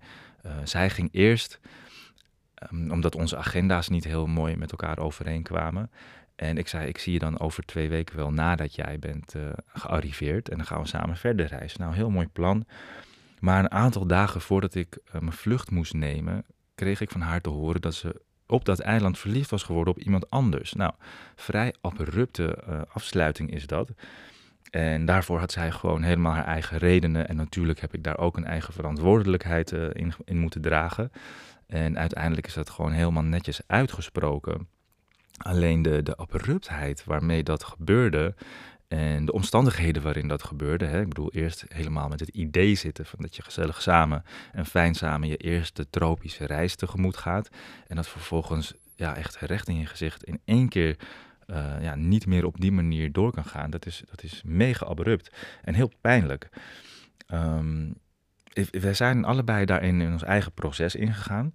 uh, 0.47 0.53
zij 0.65 0.91
ging 0.91 1.09
eerst, 1.13 1.61
um, 2.73 2.91
omdat 2.91 3.15
onze 3.15 3.37
agenda's 3.37 3.89
niet 3.89 4.05
heel 4.05 4.27
mooi 4.27 4.57
met 4.57 4.71
elkaar 4.71 4.99
overeenkwamen. 4.99 5.91
En 6.37 6.59
ik 6.59 6.69
zei, 6.69 6.89
ik 6.89 6.99
zie 6.99 7.13
je 7.13 7.19
dan 7.19 7.41
over 7.41 7.65
twee 7.65 7.89
weken 7.89 8.17
wel 8.17 8.31
nadat 8.31 8.75
jij 8.75 8.99
bent 8.99 9.35
uh, 9.35 9.43
gearriveerd. 9.67 10.49
En 10.49 10.57
dan 10.57 10.67
gaan 10.67 10.81
we 10.81 10.89
samen 10.89 11.17
verder 11.17 11.47
reizen. 11.47 11.81
Nou, 11.81 11.95
heel 11.95 12.11
mooi 12.11 12.27
plan. 12.27 12.67
Maar 13.41 13.59
een 13.59 13.71
aantal 13.71 14.07
dagen 14.07 14.41
voordat 14.41 14.75
ik 14.75 14.99
uh, 15.07 15.21
mijn 15.21 15.33
vlucht 15.33 15.71
moest 15.71 15.95
nemen, 15.95 16.45
kreeg 16.75 17.01
ik 17.01 17.11
van 17.11 17.21
haar 17.21 17.41
te 17.41 17.51
horen 17.51 17.81
dat 17.81 17.95
ze 17.95 18.21
op 18.47 18.65
dat 18.65 18.79
eiland 18.79 19.19
verliefd 19.19 19.51
was 19.51 19.63
geworden 19.63 19.95
op 19.95 20.01
iemand 20.01 20.31
anders. 20.31 20.73
Nou, 20.73 20.93
vrij 21.35 21.75
abrupte 21.81 22.59
uh, 22.69 22.81
afsluiting 22.89 23.51
is 23.51 23.67
dat. 23.67 23.91
En 24.71 25.05
daarvoor 25.05 25.39
had 25.39 25.53
zij 25.53 25.71
gewoon 25.71 26.03
helemaal 26.03 26.33
haar 26.33 26.47
eigen 26.47 26.79
redenen. 26.79 27.29
En 27.29 27.37
natuurlijk 27.37 27.81
heb 27.81 27.95
ik 27.95 28.05
daar 28.05 28.19
ook 28.19 28.37
een 28.37 28.45
eigen 28.45 28.73
verantwoordelijkheid 28.73 29.73
in, 29.73 30.13
in 30.25 30.39
moeten 30.39 30.61
dragen. 30.61 31.13
En 31.67 31.99
uiteindelijk 31.99 32.47
is 32.47 32.55
dat 32.55 32.71
gewoon 32.71 32.93
helemaal 32.93 33.23
netjes 33.23 33.61
uitgesproken. 33.67 34.69
Alleen 35.37 35.83
de, 35.83 36.03
de 36.03 36.17
abruptheid 36.17 37.05
waarmee 37.05 37.43
dat 37.43 37.65
gebeurde 37.65 38.35
En 38.89 39.25
de 39.25 39.33
omstandigheden 39.33 40.03
waarin 40.03 40.29
dat 40.29 40.43
gebeurde, 40.43 40.85
hè, 40.85 41.01
ik 41.01 41.09
bedoel 41.09 41.33
eerst 41.33 41.65
helemaal 41.69 42.09
met 42.09 42.21
het 42.21 42.29
idee 42.29 42.75
zitten 42.75 43.07
van 43.07 43.19
dat 43.21 43.37
je 43.37 43.43
gezellig 43.43 43.83
samen 43.83 44.23
en 44.53 44.67
fijn 44.67 44.95
samen 44.95 45.29
je 45.29 45.37
eerste 45.37 45.91
tropische 45.91 46.47
reis 46.47 46.75
tegemoet 46.75 47.17
gaat. 47.17 47.49
En 47.87 47.97
dat 47.97 48.09
vervolgens 48.09 48.75
ja, 48.97 49.17
echt 49.17 49.37
recht 49.37 49.69
in 49.69 49.79
je 49.79 49.87
gezicht 49.87 50.25
in 50.25 50.41
één 50.45 50.69
keer 50.69 50.97
uh, 51.47 51.75
ja, 51.81 51.95
niet 51.95 52.27
meer 52.27 52.45
op 52.47 52.61
die 52.61 52.73
manier 52.73 53.13
door 53.13 53.33
kan 53.33 53.45
gaan. 53.45 53.71
Dat 53.71 53.87
is, 53.87 54.03
dat 54.11 54.23
is 54.23 54.43
mega 54.45 54.87
abrupt 54.87 55.31
en 55.63 55.75
heel 55.75 55.91
pijnlijk. 56.01 56.49
Um, 57.33 57.95
wij 58.71 58.95
zijn 58.95 59.25
allebei 59.25 59.65
daarin 59.65 60.01
in 60.01 60.13
ons 60.13 60.23
eigen 60.23 60.53
proces 60.53 60.95
ingegaan. 60.95 61.55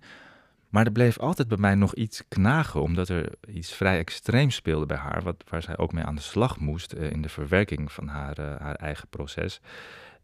Maar 0.72 0.86
er 0.86 0.92
bleef 0.92 1.20
altijd 1.20 1.48
bij 1.48 1.58
mij 1.58 1.76
nog 1.76 1.96
iets 1.96 2.24
knagen, 2.28 2.82
omdat 2.82 3.10
er 3.10 3.34
iets 3.48 3.74
vrij 3.74 3.98
extreems 3.98 4.56
speelde 4.56 4.86
bij 4.86 4.98
haar, 4.98 5.22
wat, 5.22 5.44
waar 5.50 5.62
zij 5.62 5.78
ook 5.78 5.94
mee 5.94 6.04
aan 6.04 6.16
de 6.16 6.22
slag 6.22 6.60
moest 6.60 6.94
uh, 6.94 7.12
in 7.12 7.22
de 7.22 7.30
verwerking 7.30 7.92
van 7.92 8.08
haar, 8.08 8.40
uh, 8.40 8.46
haar 8.60 8.76
eigen 8.76 9.08
proces. 9.08 9.62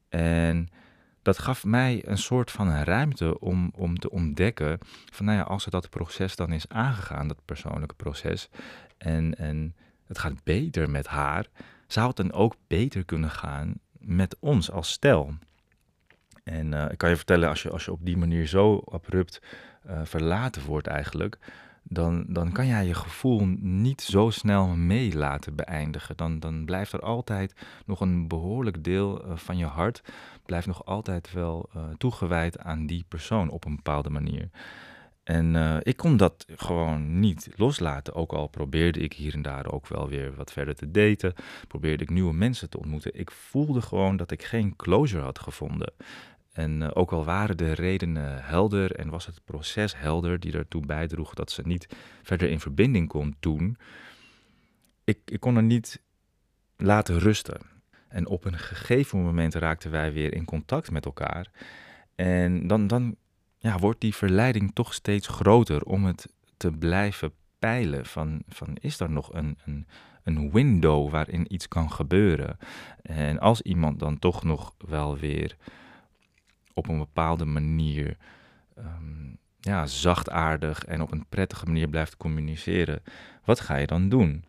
En 0.09 0.69
dat 1.21 1.39
gaf 1.39 1.65
mij 1.65 2.01
een 2.05 2.17
soort 2.17 2.51
van 2.51 2.71
ruimte 2.71 3.39
om, 3.39 3.71
om 3.75 3.99
te 3.99 4.09
ontdekken 4.09 4.77
van, 5.11 5.25
nou 5.25 5.37
ja, 5.37 5.43
als 5.43 5.63
ze 5.63 5.69
dat 5.69 5.89
proces 5.89 6.35
dan 6.35 6.51
is 6.51 6.69
aangegaan, 6.69 7.27
dat 7.27 7.45
persoonlijke 7.45 7.95
proces, 7.95 8.49
en, 8.97 9.37
en 9.37 9.75
het 10.05 10.19
gaat 10.19 10.43
beter 10.43 10.89
met 10.89 11.07
haar, 11.07 11.45
zou 11.87 12.07
het 12.07 12.15
dan 12.15 12.31
ook 12.31 12.55
beter 12.67 13.05
kunnen 13.05 13.29
gaan 13.29 13.73
met 13.99 14.37
ons 14.39 14.71
als 14.71 14.89
stel. 14.89 15.33
En 16.43 16.71
uh, 16.71 16.85
ik 16.91 16.97
kan 16.97 17.09
je 17.09 17.15
vertellen, 17.15 17.49
als 17.49 17.63
je, 17.63 17.69
als 17.69 17.85
je 17.85 17.91
op 17.91 18.05
die 18.05 18.17
manier 18.17 18.47
zo 18.47 18.83
abrupt 18.91 19.41
uh, 19.89 19.99
verlaten 20.03 20.65
wordt 20.65 20.87
eigenlijk, 20.87 21.37
dan, 21.83 22.25
dan 22.27 22.51
kan 22.51 22.67
jij 22.67 22.85
je 22.85 22.93
gevoel 22.93 23.45
niet 23.59 24.01
zo 24.01 24.29
snel 24.29 24.67
mee 24.67 25.15
laten 25.15 25.55
beëindigen. 25.55 26.17
Dan, 26.17 26.39
dan 26.39 26.65
blijft 26.65 26.93
er 26.93 27.01
altijd 27.01 27.53
nog 27.85 28.01
een 28.01 28.27
behoorlijk 28.27 28.83
deel 28.83 29.25
uh, 29.25 29.37
van 29.37 29.57
je 29.57 29.65
hart, 29.65 30.01
blijft 30.45 30.67
nog 30.67 30.85
altijd 30.85 31.33
wel 31.33 31.69
toegewijd 31.97 32.59
aan 32.59 32.85
die 32.85 33.05
persoon 33.07 33.49
op 33.49 33.65
een 33.65 33.75
bepaalde 33.75 34.09
manier. 34.09 34.49
En 35.23 35.79
ik 35.83 35.97
kon 35.97 36.17
dat 36.17 36.45
gewoon 36.55 37.19
niet 37.19 37.49
loslaten. 37.55 38.13
Ook 38.13 38.33
al 38.33 38.47
probeerde 38.47 38.99
ik 38.99 39.13
hier 39.13 39.33
en 39.33 39.41
daar 39.41 39.71
ook 39.71 39.87
wel 39.87 40.09
weer 40.09 40.35
wat 40.35 40.51
verder 40.51 40.75
te 40.75 40.91
daten. 40.91 41.33
Probeerde 41.67 42.03
ik 42.03 42.09
nieuwe 42.09 42.33
mensen 42.33 42.69
te 42.69 42.77
ontmoeten. 42.77 43.19
Ik 43.19 43.31
voelde 43.31 43.81
gewoon 43.81 44.17
dat 44.17 44.31
ik 44.31 44.43
geen 44.43 44.75
closure 44.75 45.23
had 45.23 45.39
gevonden. 45.39 45.93
En 46.57 46.81
uh, 46.81 46.89
ook 46.93 47.11
al 47.11 47.25
waren 47.25 47.57
de 47.57 47.73
redenen 47.73 48.43
helder 48.43 48.95
en 48.95 49.09
was 49.09 49.25
het 49.25 49.41
proces 49.45 49.97
helder 49.97 50.39
die 50.39 50.53
ertoe 50.53 50.85
bijdroeg 50.85 51.33
dat 51.33 51.51
ze 51.51 51.61
niet 51.65 51.87
verder 52.23 52.49
in 52.49 52.59
verbinding 52.59 53.07
kon 53.07 53.35
doen. 53.39 53.77
Ik, 55.03 55.19
ik 55.25 55.39
kon 55.39 55.55
er 55.55 55.63
niet 55.63 56.01
laten 56.77 57.19
rusten. 57.19 57.61
En 58.07 58.27
op 58.27 58.45
een 58.45 58.57
gegeven 58.57 59.23
moment 59.23 59.53
raakten 59.53 59.91
wij 59.91 60.13
weer 60.13 60.33
in 60.33 60.45
contact 60.45 60.91
met 60.91 61.05
elkaar. 61.05 61.51
En 62.15 62.67
dan, 62.67 62.87
dan 62.87 63.15
ja, 63.57 63.77
wordt 63.77 64.01
die 64.01 64.15
verleiding 64.15 64.71
toch 64.73 64.93
steeds 64.93 65.27
groter 65.27 65.83
om 65.83 66.05
het 66.05 66.33
te 66.57 66.71
blijven 66.71 67.31
peilen. 67.59 68.05
Van, 68.05 68.41
van 68.47 68.75
is 68.79 68.99
er 68.99 69.09
nog 69.09 69.33
een, 69.33 69.57
een, 69.65 69.87
een 70.23 70.51
window 70.51 71.09
waarin 71.09 71.53
iets 71.53 71.67
kan 71.67 71.91
gebeuren? 71.91 72.57
En 73.01 73.39
als 73.39 73.61
iemand 73.61 73.99
dan 73.99 74.19
toch 74.19 74.43
nog 74.43 74.73
wel 74.77 75.17
weer 75.17 75.57
op 76.77 76.87
een 76.87 76.97
bepaalde 76.97 77.45
manier 77.45 78.17
um, 78.77 79.37
ja, 79.59 79.85
zachtaardig 79.85 80.85
en 80.85 81.01
op 81.01 81.11
een 81.11 81.25
prettige 81.29 81.65
manier 81.65 81.87
blijft 81.87 82.17
communiceren, 82.17 83.03
wat 83.45 83.59
ga 83.59 83.75
je 83.75 83.87
dan 83.87 84.09
doen? 84.09 84.45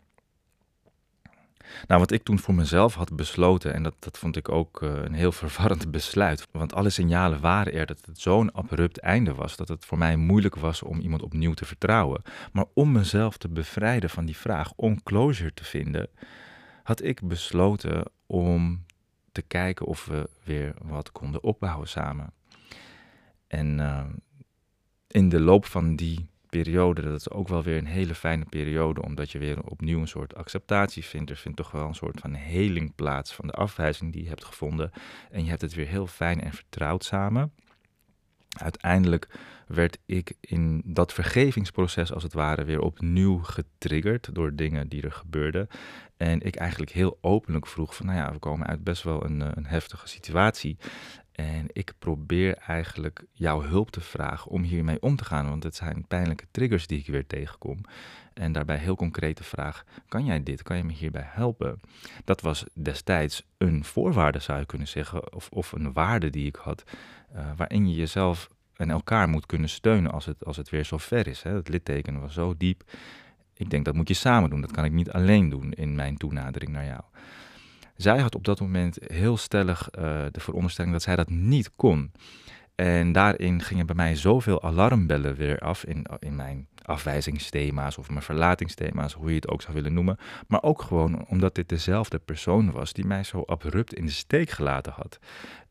Nou, 1.87 1.99
wat 1.99 2.11
ik 2.11 2.23
toen 2.23 2.39
voor 2.39 2.53
mezelf 2.53 2.93
had 2.93 3.15
besloten, 3.15 3.73
en 3.73 3.83
dat, 3.83 3.95
dat 3.99 4.17
vond 4.17 4.35
ik 4.35 4.49
ook 4.49 4.81
uh, 4.81 4.89
een 5.03 5.13
heel 5.13 5.31
verwarrend 5.41 5.91
besluit. 5.91 6.47
Want 6.51 6.73
alle 6.73 6.89
signalen 6.89 7.39
waren 7.39 7.73
er 7.73 7.85
dat 7.85 8.05
het 8.05 8.19
zo'n 8.19 8.53
abrupt 8.53 8.99
einde 8.99 9.33
was, 9.33 9.55
dat 9.55 9.67
het 9.67 9.85
voor 9.85 9.97
mij 9.97 10.15
moeilijk 10.15 10.55
was 10.55 10.83
om 10.83 10.99
iemand 10.99 11.21
opnieuw 11.21 11.53
te 11.53 11.65
vertrouwen. 11.65 12.21
Maar 12.51 12.65
om 12.73 12.91
mezelf 12.91 13.37
te 13.37 13.49
bevrijden 13.49 14.09
van 14.09 14.25
die 14.25 14.37
vraag, 14.37 14.71
om 14.75 15.03
closure 15.03 15.53
te 15.53 15.63
vinden, 15.63 16.09
had 16.83 17.03
ik 17.03 17.27
besloten 17.27 18.03
om 18.25 18.85
te 19.31 19.41
kijken 19.41 19.85
of 19.85 20.05
we 20.05 20.29
weer 20.43 20.73
wat 20.81 21.11
konden 21.11 21.43
opbouwen 21.43 21.87
samen. 21.87 22.33
En 23.47 23.79
uh, 23.79 24.05
in 25.07 25.29
de 25.29 25.39
loop 25.39 25.65
van 25.65 25.95
die 25.95 26.29
periode, 26.49 27.01
dat 27.01 27.19
is 27.19 27.29
ook 27.29 27.47
wel 27.47 27.63
weer 27.63 27.77
een 27.77 27.85
hele 27.85 28.15
fijne 28.15 28.45
periode, 28.45 29.01
omdat 29.01 29.31
je 29.31 29.39
weer 29.39 29.63
opnieuw 29.63 29.99
een 29.99 30.07
soort 30.07 30.35
acceptatie 30.35 31.05
vindt. 31.05 31.29
Er 31.29 31.35
vindt 31.35 31.57
toch 31.57 31.71
wel 31.71 31.87
een 31.87 31.95
soort 31.95 32.19
van 32.19 32.33
heling 32.33 32.95
plaats 32.95 33.33
van 33.33 33.47
de 33.47 33.53
afwijzing 33.53 34.13
die 34.13 34.23
je 34.23 34.29
hebt 34.29 34.45
gevonden. 34.45 34.91
En 35.31 35.43
je 35.43 35.49
hebt 35.49 35.61
het 35.61 35.73
weer 35.73 35.87
heel 35.87 36.07
fijn 36.07 36.41
en 36.41 36.53
vertrouwd 36.53 37.03
samen. 37.03 37.53
Uiteindelijk 38.57 39.27
werd 39.69 39.97
ik 40.05 40.33
in 40.39 40.81
dat 40.85 41.13
vergevingsproces 41.13 42.13
als 42.13 42.23
het 42.23 42.33
ware 42.33 42.63
weer 42.63 42.81
opnieuw 42.81 43.37
getriggerd 43.37 44.35
door 44.35 44.55
dingen 44.55 44.87
die 44.87 45.01
er 45.01 45.11
gebeurden. 45.11 45.67
En 46.17 46.41
ik 46.41 46.55
eigenlijk 46.55 46.91
heel 46.91 47.17
openlijk 47.21 47.67
vroeg 47.67 47.95
van, 47.95 48.05
nou 48.05 48.17
ja, 48.17 48.31
we 48.31 48.39
komen 48.39 48.67
uit 48.67 48.83
best 48.83 49.03
wel 49.03 49.25
een, 49.25 49.57
een 49.57 49.65
heftige 49.65 50.07
situatie. 50.07 50.77
En 51.31 51.65
ik 51.67 51.93
probeer 51.99 52.57
eigenlijk 52.57 53.25
jouw 53.31 53.61
hulp 53.61 53.91
te 53.91 54.01
vragen 54.01 54.51
om 54.51 54.63
hiermee 54.63 55.01
om 55.01 55.15
te 55.15 55.25
gaan. 55.25 55.49
Want 55.49 55.63
het 55.63 55.75
zijn 55.75 56.05
pijnlijke 56.07 56.45
triggers 56.51 56.87
die 56.87 56.99
ik 56.99 57.07
weer 57.07 57.27
tegenkom. 57.27 57.81
En 58.33 58.51
daarbij 58.51 58.77
heel 58.77 58.95
concrete 58.95 59.43
vraag: 59.43 59.83
kan 60.07 60.25
jij 60.25 60.43
dit? 60.43 60.63
Kan 60.63 60.77
je 60.77 60.83
me 60.83 60.93
hierbij 60.93 61.25
helpen? 61.25 61.79
Dat 62.25 62.41
was 62.41 62.65
destijds 62.73 63.45
een 63.57 63.83
voorwaarde, 63.83 64.39
zou 64.39 64.59
je 64.59 64.65
kunnen 64.65 64.87
zeggen. 64.87 65.33
Of, 65.33 65.49
of 65.49 65.71
een 65.71 65.93
waarde 65.93 66.29
die 66.29 66.47
ik 66.47 66.55
had. 66.55 66.83
Uh, 67.35 67.51
waarin 67.55 67.89
je 67.89 67.95
jezelf 67.95 68.49
en 68.79 68.89
elkaar 68.89 69.29
moet 69.29 69.45
kunnen 69.45 69.69
steunen 69.69 70.11
als 70.11 70.25
het, 70.25 70.45
als 70.45 70.57
het 70.57 70.69
weer 70.69 70.83
zo 70.85 70.97
ver 70.97 71.27
is. 71.27 71.43
Hè. 71.43 71.53
Het 71.53 71.69
litteken 71.69 72.19
was 72.19 72.33
zo 72.33 72.53
diep. 72.57 72.83
Ik 73.53 73.69
denk 73.69 73.85
dat 73.85 73.93
moet 73.93 74.07
je 74.07 74.13
samen 74.13 74.49
doen. 74.49 74.61
Dat 74.61 74.71
kan 74.71 74.85
ik 74.85 74.91
niet 74.91 75.11
alleen 75.11 75.49
doen 75.49 75.71
in 75.71 75.95
mijn 75.95 76.17
toenadering 76.17 76.71
naar 76.71 76.85
jou. 76.85 77.01
Zij 77.95 78.19
had 78.19 78.35
op 78.35 78.45
dat 78.45 78.59
moment 78.59 78.97
heel 79.07 79.37
stellig 79.37 79.89
uh, 79.91 80.03
de 80.31 80.39
veronderstelling 80.39 80.93
dat 80.93 81.03
zij 81.03 81.15
dat 81.15 81.29
niet 81.29 81.71
kon. 81.75 82.11
En 82.75 83.11
daarin 83.11 83.61
gingen 83.61 83.85
bij 83.85 83.95
mij 83.95 84.15
zoveel 84.15 84.63
alarmbellen 84.63 85.35
weer 85.35 85.59
af 85.59 85.85
in, 85.85 86.05
in 86.19 86.35
mijn 86.35 86.67
afwijzingsthema's 86.81 87.97
of 87.97 88.09
mijn 88.09 88.21
verlatingsthema's, 88.21 89.13
hoe 89.13 89.29
je 89.29 89.35
het 89.35 89.47
ook 89.47 89.61
zou 89.61 89.73
willen 89.73 89.93
noemen. 89.93 90.17
Maar 90.47 90.63
ook 90.63 90.81
gewoon 90.81 91.25
omdat 91.27 91.55
dit 91.55 91.69
dezelfde 91.69 92.19
persoon 92.19 92.71
was 92.71 92.93
die 92.93 93.05
mij 93.05 93.23
zo 93.23 93.43
abrupt 93.45 93.93
in 93.93 94.05
de 94.05 94.11
steek 94.11 94.49
gelaten 94.49 94.93
had. 94.93 95.19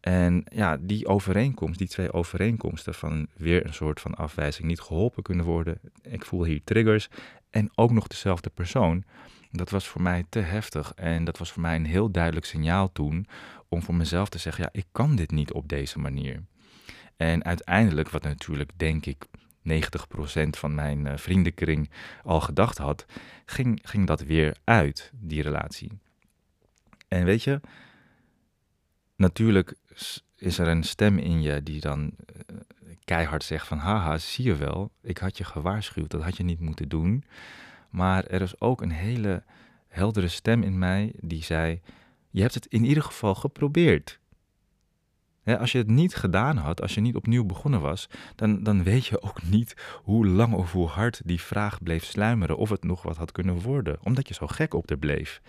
En 0.09 0.45
ja, 0.55 0.77
die 0.81 1.07
overeenkomst, 1.07 1.79
die 1.79 1.89
twee 1.89 2.13
overeenkomsten 2.13 2.95
van 2.95 3.27
weer 3.37 3.67
een 3.67 3.75
soort 3.75 4.01
van 4.01 4.15
afwijzing, 4.15 4.69
niet 4.69 4.81
geholpen 4.81 5.23
kunnen 5.23 5.45
worden. 5.45 5.81
Ik 6.03 6.25
voel 6.25 6.45
hier 6.45 6.61
triggers 6.65 7.09
en 7.51 7.71
ook 7.75 7.91
nog 7.91 8.07
dezelfde 8.07 8.51
persoon. 8.51 9.05
Dat 9.51 9.71
was 9.71 9.89
voor 9.89 10.03
mij 10.03 10.25
te 10.29 10.39
heftig 10.39 10.93
en 10.95 11.25
dat 11.25 11.39
was 11.39 11.53
voor 11.53 11.63
mij 11.63 11.77
een 11.77 11.87
heel 11.87 12.11
duidelijk 12.11 12.47
signaal 12.47 12.93
toen 12.93 13.27
om 13.69 13.83
voor 13.83 13.95
mezelf 13.95 14.29
te 14.29 14.39
zeggen, 14.39 14.65
ja, 14.65 14.81
ik 14.81 14.87
kan 14.93 15.17
dit 15.17 15.31
niet 15.31 15.53
op 15.53 15.69
deze 15.69 15.99
manier. 15.99 16.43
En 17.17 17.45
uiteindelijk, 17.45 18.11
wat 18.11 18.23
natuurlijk 18.23 18.71
denk 18.77 19.07
ik 19.07 19.27
90% 19.27 19.31
van 20.51 20.75
mijn 20.75 21.07
uh, 21.07 21.17
vriendenkring 21.17 21.91
al 22.25 22.41
gedacht 22.41 22.79
had, 22.79 23.07
ging, 23.45 23.81
ging 23.83 24.07
dat 24.07 24.21
weer 24.21 24.57
uit, 24.65 25.11
die 25.15 25.43
relatie. 25.43 25.91
En 27.09 27.25
weet 27.25 27.43
je, 27.43 27.61
natuurlijk 29.19 29.75
is 30.37 30.59
er 30.59 30.69
een 30.69 30.85
stem 30.85 31.19
in 31.19 31.43
je 31.43 31.63
die 31.63 31.81
dan 31.81 32.03
uh, 32.03 32.57
keihard 33.05 33.45
zegt 33.45 33.67
van 33.67 33.79
haha, 33.79 34.19
zie 34.19 34.45
je 34.45 34.57
wel, 34.57 34.91
ik 35.03 35.19
had 35.19 35.39
je 35.39 35.45
gewaarschuwd, 35.45 36.11
dat 36.11 36.23
had 36.23 36.37
je 36.37 36.45
niet 36.45 36.61
moeten 36.61 36.89
doen. 36.89 37.25
Maar 37.91 38.25
er 38.25 38.43
is 38.43 38.61
ook 38.61 38.83
een 38.83 38.91
hele 38.91 39.43
heldere 39.89 40.29
stem 40.29 40.63
in 40.63 40.79
mij 40.79 41.13
die 41.21 41.43
zei: 41.43 41.81
Je 42.31 42.41
hebt 42.41 42.55
het 42.55 42.67
in 42.67 42.85
ieder 42.85 43.03
geval 43.03 43.35
geprobeerd. 43.35 44.21
als 45.45 45.73
je 45.73 45.79
het 45.79 45.91
niet 45.91 46.15
gedaan 46.15 46.57
had, 46.57 46.81
als 46.83 46.95
je 46.95 47.01
niet 47.01 47.17
opnieuw 47.17 47.45
begonnen 47.45 47.81
was, 47.81 48.09
dan, 48.35 48.63
dan 48.63 48.83
weet 48.83 49.07
je 49.07 49.23
ook 49.23 49.43
niet 49.43 49.77
hoe 50.03 50.27
lang 50.27 50.55
of 50.55 50.73
hoe 50.73 50.89
hard 50.89 51.21
die 51.25 51.41
vraag 51.41 51.83
bleef 51.83 52.05
sluimeren 52.05 52.57
of 52.57 52.69
het 52.69 52.85
nog 52.85 53.03
wat 53.03 53.17
had 53.17 53.33
kunnen 53.33 53.61
worden, 53.61 53.99
omdat 54.03 54.29
je 54.29 54.35
zo 54.35 54.47
gek 54.47 54.75
op 54.75 54.91
er 54.91 54.99
bleef. 54.99 55.41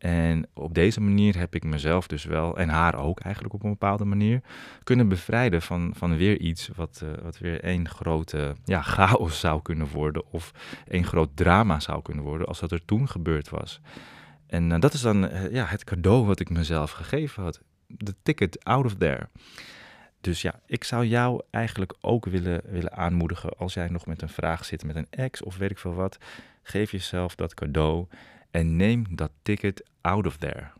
En 0.00 0.46
op 0.54 0.74
deze 0.74 1.00
manier 1.00 1.38
heb 1.38 1.54
ik 1.54 1.64
mezelf 1.64 2.06
dus 2.06 2.24
wel, 2.24 2.56
en 2.56 2.68
haar 2.68 2.94
ook 2.94 3.20
eigenlijk 3.20 3.54
op 3.54 3.62
een 3.62 3.70
bepaalde 3.70 4.04
manier, 4.04 4.40
kunnen 4.84 5.08
bevrijden 5.08 5.62
van, 5.62 5.92
van 5.96 6.16
weer 6.16 6.38
iets 6.38 6.70
wat, 6.74 7.00
uh, 7.04 7.10
wat 7.22 7.38
weer 7.38 7.60
één 7.60 7.88
grote 7.88 8.54
ja, 8.64 8.82
chaos 8.82 9.40
zou 9.40 9.62
kunnen 9.62 9.88
worden. 9.88 10.32
Of 10.32 10.52
één 10.88 11.04
groot 11.04 11.30
drama 11.34 11.80
zou 11.80 12.02
kunnen 12.02 12.24
worden 12.24 12.46
als 12.46 12.60
dat 12.60 12.72
er 12.72 12.84
toen 12.84 13.08
gebeurd 13.08 13.48
was. 13.48 13.80
En 14.46 14.70
uh, 14.70 14.78
dat 14.78 14.92
is 14.92 15.00
dan 15.00 15.24
uh, 15.24 15.50
ja, 15.50 15.64
het 15.64 15.84
cadeau 15.84 16.26
wat 16.26 16.40
ik 16.40 16.50
mezelf 16.50 16.90
gegeven 16.90 17.42
had. 17.42 17.60
De 17.86 18.14
ticket 18.22 18.64
out 18.64 18.84
of 18.84 18.94
there. 18.94 19.28
Dus 20.20 20.42
ja, 20.42 20.60
ik 20.66 20.84
zou 20.84 21.06
jou 21.06 21.42
eigenlijk 21.50 21.94
ook 22.00 22.26
willen, 22.26 22.60
willen 22.64 22.96
aanmoedigen 22.96 23.56
als 23.56 23.74
jij 23.74 23.88
nog 23.88 24.06
met 24.06 24.22
een 24.22 24.28
vraag 24.28 24.64
zit 24.64 24.84
met 24.84 24.96
een 24.96 25.06
ex 25.10 25.42
of 25.42 25.56
weet 25.56 25.70
ik 25.70 25.78
veel 25.78 25.94
wat. 25.94 26.18
Geef 26.62 26.90
jezelf 26.90 27.34
dat 27.34 27.54
cadeau 27.54 28.06
en 28.50 28.76
neem 28.76 29.04
dat 29.10 29.30
ticket 29.42 29.84
out 30.00 30.26
of 30.26 30.36
there. 30.36 30.70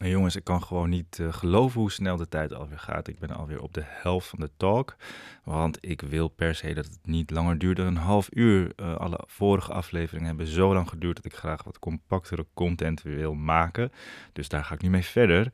En 0.00 0.08
jongens, 0.08 0.36
ik 0.36 0.44
kan 0.44 0.62
gewoon 0.62 0.88
niet 0.88 1.18
uh, 1.20 1.32
geloven 1.32 1.80
hoe 1.80 1.90
snel 1.90 2.16
de 2.16 2.28
tijd 2.28 2.54
alweer 2.54 2.78
gaat. 2.78 3.08
Ik 3.08 3.18
ben 3.18 3.30
alweer 3.30 3.62
op 3.62 3.74
de 3.74 3.82
helft 3.84 4.28
van 4.28 4.38
de 4.38 4.50
talk. 4.56 4.96
Want 5.44 5.78
ik 5.80 6.00
wil 6.00 6.28
per 6.28 6.54
se 6.54 6.74
dat 6.74 6.84
het 6.84 6.98
niet 7.02 7.30
langer 7.30 7.58
duurt 7.58 7.76
dan 7.76 7.86
een 7.86 7.96
half 7.96 8.28
uur. 8.32 8.72
Uh, 8.76 8.96
alle 8.96 9.24
vorige 9.26 9.72
afleveringen 9.72 10.26
hebben 10.26 10.46
zo 10.46 10.74
lang 10.74 10.88
geduurd 10.88 11.16
dat 11.16 11.24
ik 11.24 11.34
graag 11.34 11.64
wat 11.64 11.78
compactere 11.78 12.46
content 12.54 13.02
wil 13.02 13.34
maken. 13.34 13.92
Dus 14.32 14.48
daar 14.48 14.64
ga 14.64 14.74
ik 14.74 14.82
nu 14.82 14.90
mee 14.90 15.04
verder. 15.04 15.52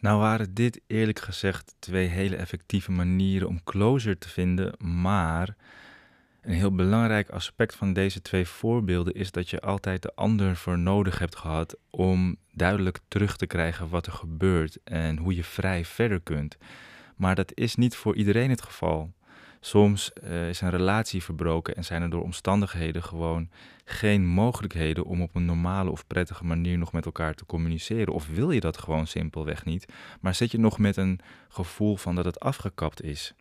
Nou 0.00 0.18
waren 0.18 0.54
dit 0.54 0.80
eerlijk 0.86 1.20
gezegd 1.20 1.74
twee 1.78 2.06
hele 2.06 2.36
effectieve 2.36 2.92
manieren 2.92 3.48
om 3.48 3.64
closure 3.64 4.18
te 4.18 4.28
vinden, 4.28 4.74
maar 4.78 5.56
een 6.44 6.54
heel 6.54 6.74
belangrijk 6.74 7.28
aspect 7.28 7.74
van 7.74 7.92
deze 7.92 8.22
twee 8.22 8.46
voorbeelden 8.46 9.14
is 9.14 9.30
dat 9.30 9.50
je 9.50 9.60
altijd 9.60 10.02
de 10.02 10.14
ander 10.14 10.56
voor 10.56 10.78
nodig 10.78 11.18
hebt 11.18 11.36
gehad 11.36 11.76
om 11.90 12.36
duidelijk 12.52 12.98
terug 13.08 13.36
te 13.36 13.46
krijgen 13.46 13.88
wat 13.88 14.06
er 14.06 14.12
gebeurt 14.12 14.78
en 14.84 15.16
hoe 15.16 15.34
je 15.34 15.44
vrij 15.44 15.84
verder 15.84 16.20
kunt. 16.20 16.56
Maar 17.16 17.34
dat 17.34 17.52
is 17.54 17.74
niet 17.74 17.96
voor 17.96 18.16
iedereen 18.16 18.50
het 18.50 18.62
geval. 18.62 19.12
Soms 19.60 20.10
uh, 20.24 20.48
is 20.48 20.60
een 20.60 20.70
relatie 20.70 21.22
verbroken 21.22 21.76
en 21.76 21.84
zijn 21.84 22.02
er 22.02 22.10
door 22.10 22.22
omstandigheden 22.22 23.02
gewoon 23.02 23.48
geen 23.84 24.26
mogelijkheden 24.26 25.04
om 25.04 25.22
op 25.22 25.34
een 25.34 25.44
normale 25.44 25.90
of 25.90 26.06
prettige 26.06 26.44
manier 26.44 26.78
nog 26.78 26.92
met 26.92 27.04
elkaar 27.04 27.34
te 27.34 27.46
communiceren. 27.46 28.14
Of 28.14 28.28
wil 28.28 28.50
je 28.50 28.60
dat 28.60 28.78
gewoon 28.78 29.06
simpelweg 29.06 29.64
niet, 29.64 29.92
maar 30.20 30.34
zit 30.34 30.50
je 30.50 30.58
nog 30.58 30.78
met 30.78 30.96
een 30.96 31.20
gevoel 31.48 31.96
van 31.96 32.14
dat 32.14 32.24
het 32.24 32.40
afgekapt 32.40 33.02
is. 33.02 33.34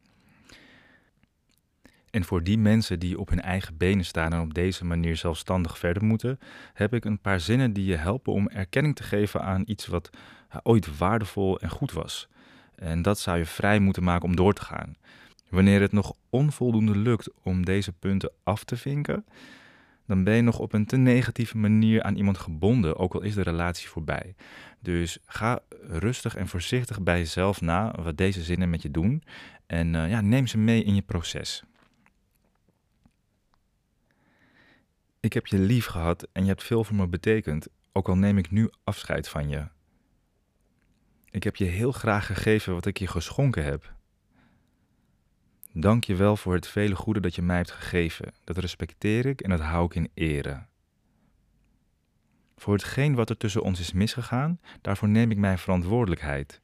En 2.14 2.24
voor 2.24 2.44
die 2.44 2.58
mensen 2.58 3.00
die 3.00 3.20
op 3.20 3.30
hun 3.30 3.42
eigen 3.42 3.78
benen 3.78 4.06
staan 4.06 4.34
en 4.34 4.42
op 4.42 4.54
deze 4.54 4.86
manier 4.86 5.16
zelfstandig 5.16 5.78
verder 5.78 6.04
moeten, 6.04 6.40
heb 6.74 6.94
ik 6.94 7.06
een 7.06 7.20
paar 7.20 7.40
zinnen 7.40 7.74
die 7.74 7.86
je 7.86 7.96
helpen 7.96 8.34
om 8.34 8.50
erkenning 8.50 8.96
te 8.96 9.04
geven 9.04 9.42
aan 9.42 9.64
iets 9.66 9.88
wat 9.88 10.10
ooit 10.64 10.98
waardevol 10.98 11.60
en 11.60 11.70
goed 11.70 11.92
was. 11.92 12.28
En 12.76 13.02
dat 13.02 13.20
zou 13.20 13.38
je 13.38 13.46
vrij 13.46 13.80
moeten 13.80 14.04
maken 14.04 14.26
om 14.26 14.36
door 14.36 14.54
te 14.54 14.62
gaan. 14.62 14.96
Wanneer 15.50 15.82
het 15.82 15.92
nog 15.92 16.14
onvoldoende 16.30 16.98
lukt 16.98 17.30
om 17.44 17.66
deze 17.66 17.92
punten 17.92 18.32
af 18.44 18.64
te 18.64 18.78
vinken, 18.78 19.26
dan 20.08 20.24
ben 20.24 20.36
je 20.36 20.42
nog 20.42 20.60
op 20.60 20.74
een 20.74 20.86
te 20.86 20.98
negatieve 20.98 21.58
manier 21.58 22.04
aan 22.04 22.16
iemand 22.16 22.38
gebonden, 22.38 22.98
ook 22.98 23.14
al 23.14 23.22
is 23.22 23.36
de 23.36 23.42
relatie 23.42 23.90
voorbij. 23.90 24.36
Dus 24.80 25.18
ga 25.26 25.60
rustig 25.82 26.36
en 26.36 26.48
voorzichtig 26.48 27.02
bij 27.02 27.18
jezelf 27.18 27.62
na 27.62 27.96
wat 28.02 28.18
deze 28.18 28.44
zinnen 28.44 28.70
met 28.70 28.82
je 28.82 28.92
doen 28.92 29.24
en 29.68 29.94
uh, 29.94 30.10
ja, 30.10 30.22
neem 30.22 30.48
ze 30.48 30.58
mee 30.58 30.84
in 30.84 30.96
je 30.96 31.02
proces. 31.02 31.64
Ik 35.24 35.34
heb 35.34 35.48
je 35.48 35.60
lief 35.60 35.86
gehad 35.86 36.28
en 36.32 36.42
je 36.42 36.48
hebt 36.48 36.64
veel 36.64 36.84
voor 36.84 36.96
me 36.96 37.08
betekend, 37.08 37.68
ook 37.92 38.08
al 38.08 38.16
neem 38.16 38.38
ik 38.38 38.52
nu 38.52 38.70
afscheid 38.84 39.30
van 39.30 39.50
je. 39.50 39.68
Ik 41.30 41.44
heb 41.44 41.56
je 41.56 41.66
heel 41.66 41.92
graag 41.92 42.26
gegeven 42.26 42.74
wat 42.74 42.86
ik 42.86 42.98
je 42.98 43.08
geschonken 43.08 43.64
heb. 43.64 43.94
Dank 45.74 46.04
je 46.04 46.16
wel 46.16 46.38
voor 46.38 46.54
het 46.54 46.68
vele 46.68 46.96
goede 46.96 47.20
dat 47.20 47.36
je 47.36 47.42
mij 47.42 47.58
hebt 47.58 47.72
gegeven. 47.72 48.34
Dat 48.44 48.58
respecteer 48.58 49.26
ik 49.26 49.42
en 49.42 49.50
dat 49.50 49.60
hou 49.60 49.86
ik 49.86 49.96
in 49.96 50.10
ere. 50.14 50.66
Voor 52.56 52.74
hetgeen 52.74 53.16
wat 53.16 53.30
er 53.30 53.38
tussen 53.38 53.64
ons 53.64 53.80
is 53.80 53.94
misgegaan, 53.94 54.60
daarvoor 54.82 55.10
neem 55.10 55.32
ik 55.32 55.38
mijn 55.38 55.58
verantwoordelijkheid. 55.58 56.62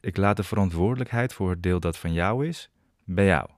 Ik 0.00 0.16
laat 0.16 0.36
de 0.36 0.44
verantwoordelijkheid 0.44 1.32
voor 1.32 1.50
het 1.50 1.62
deel 1.62 1.80
dat 1.80 1.98
van 1.98 2.12
jou 2.12 2.46
is, 2.46 2.70
bij 3.04 3.26
jou. 3.26 3.50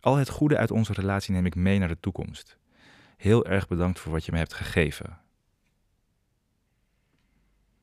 Al 0.00 0.16
het 0.16 0.28
goede 0.28 0.56
uit 0.56 0.70
onze 0.70 0.92
relatie 0.92 1.32
neem 1.32 1.46
ik 1.46 1.54
mee 1.54 1.78
naar 1.78 1.88
de 1.88 2.00
toekomst. 2.00 2.58
Heel 3.16 3.46
erg 3.46 3.68
bedankt 3.68 4.00
voor 4.00 4.12
wat 4.12 4.24
je 4.24 4.32
me 4.32 4.38
hebt 4.38 4.54
gegeven. 4.54 5.18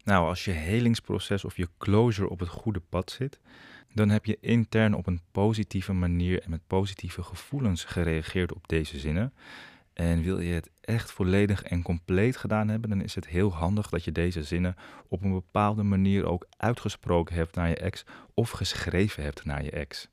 Nou, 0.03 0.27
als 0.27 0.45
je 0.45 0.51
helingsproces 0.51 1.45
of 1.45 1.57
je 1.57 1.69
closure 1.77 2.29
op 2.29 2.39
het 2.39 2.49
goede 2.49 2.79
pad 2.79 3.11
zit, 3.11 3.39
dan 3.93 4.09
heb 4.09 4.25
je 4.25 4.37
intern 4.41 4.93
op 4.93 5.07
een 5.07 5.21
positieve 5.31 5.93
manier 5.93 6.41
en 6.41 6.49
met 6.49 6.67
positieve 6.67 7.23
gevoelens 7.23 7.83
gereageerd 7.83 8.53
op 8.53 8.67
deze 8.67 8.99
zinnen. 8.99 9.33
En 9.93 10.21
wil 10.21 10.39
je 10.39 10.53
het 10.53 10.69
echt 10.81 11.11
volledig 11.11 11.63
en 11.63 11.81
compleet 11.81 12.37
gedaan 12.37 12.67
hebben, 12.67 12.89
dan 12.89 13.01
is 13.01 13.15
het 13.15 13.27
heel 13.27 13.53
handig 13.53 13.89
dat 13.89 14.03
je 14.03 14.11
deze 14.11 14.43
zinnen 14.43 14.75
op 15.07 15.23
een 15.23 15.31
bepaalde 15.31 15.83
manier 15.83 16.25
ook 16.25 16.47
uitgesproken 16.57 17.35
hebt 17.35 17.55
naar 17.55 17.69
je 17.69 17.77
ex 17.77 18.05
of 18.33 18.49
geschreven 18.49 19.23
hebt 19.23 19.45
naar 19.45 19.63
je 19.63 19.71
ex. 19.71 20.09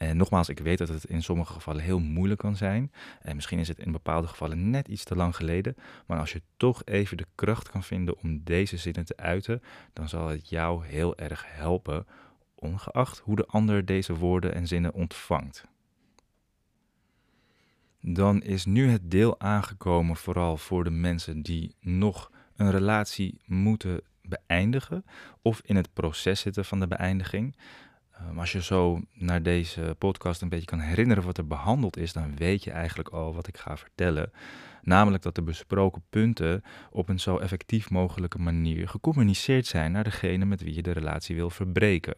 En 0.00 0.16
nogmaals, 0.16 0.48
ik 0.48 0.58
weet 0.58 0.78
dat 0.78 0.88
het 0.88 1.04
in 1.04 1.22
sommige 1.22 1.52
gevallen 1.52 1.82
heel 1.82 1.98
moeilijk 1.98 2.40
kan 2.40 2.56
zijn. 2.56 2.92
En 3.22 3.34
misschien 3.34 3.58
is 3.58 3.68
het 3.68 3.78
in 3.78 3.92
bepaalde 3.92 4.26
gevallen 4.26 4.70
net 4.70 4.88
iets 4.88 5.04
te 5.04 5.16
lang 5.16 5.36
geleden. 5.36 5.76
Maar 6.06 6.18
als 6.18 6.32
je 6.32 6.42
toch 6.56 6.84
even 6.84 7.16
de 7.16 7.26
kracht 7.34 7.68
kan 7.68 7.82
vinden 7.82 8.18
om 8.18 8.44
deze 8.44 8.76
zinnen 8.76 9.04
te 9.04 9.16
uiten, 9.16 9.62
dan 9.92 10.08
zal 10.08 10.28
het 10.28 10.48
jou 10.48 10.86
heel 10.86 11.16
erg 11.16 11.44
helpen, 11.46 12.06
ongeacht 12.54 13.18
hoe 13.18 13.36
de 13.36 13.46
ander 13.46 13.84
deze 13.84 14.14
woorden 14.14 14.54
en 14.54 14.66
zinnen 14.66 14.94
ontvangt. 14.94 15.64
Dan 18.00 18.42
is 18.42 18.64
nu 18.64 18.88
het 18.88 19.10
deel 19.10 19.40
aangekomen, 19.40 20.16
vooral 20.16 20.56
voor 20.56 20.84
de 20.84 20.90
mensen 20.90 21.42
die 21.42 21.74
nog 21.80 22.30
een 22.56 22.70
relatie 22.70 23.40
moeten 23.44 24.00
beëindigen 24.22 25.04
of 25.42 25.60
in 25.64 25.76
het 25.76 25.92
proces 25.92 26.40
zitten 26.40 26.64
van 26.64 26.80
de 26.80 26.86
beëindiging. 26.86 27.56
Um, 28.28 28.38
als 28.38 28.52
je 28.52 28.62
zo 28.62 29.00
naar 29.12 29.42
deze 29.42 29.94
podcast 29.98 30.42
een 30.42 30.48
beetje 30.48 30.66
kan 30.66 30.78
herinneren 30.78 31.24
wat 31.24 31.38
er 31.38 31.46
behandeld 31.46 31.96
is, 31.96 32.12
dan 32.12 32.36
weet 32.36 32.64
je 32.64 32.70
eigenlijk 32.70 33.08
al 33.08 33.34
wat 33.34 33.46
ik 33.46 33.56
ga 33.56 33.76
vertellen. 33.76 34.32
Namelijk 34.82 35.22
dat 35.22 35.34
de 35.34 35.42
besproken 35.42 36.02
punten 36.10 36.62
op 36.90 37.08
een 37.08 37.20
zo 37.20 37.38
effectief 37.38 37.90
mogelijke 37.90 38.38
manier 38.38 38.88
gecommuniceerd 38.88 39.66
zijn 39.66 39.92
naar 39.92 40.04
degene 40.04 40.44
met 40.44 40.62
wie 40.62 40.74
je 40.74 40.82
de 40.82 40.92
relatie 40.92 41.36
wil 41.36 41.50
verbreken. 41.50 42.14